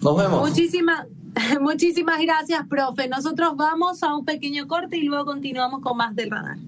Nos 0.00 0.16
vemos. 0.16 0.48
Muchísimas, 0.48 1.06
muchísimas 1.60 2.20
gracias, 2.20 2.66
profe. 2.68 3.08
Nosotros 3.08 3.54
vamos 3.56 4.02
a 4.02 4.14
un 4.14 4.24
pequeño 4.24 4.66
corte 4.66 4.96
y 4.96 5.02
luego 5.02 5.24
continuamos 5.24 5.80
con 5.80 5.96
más 5.96 6.14
del 6.14 6.30
radar. 6.30 6.58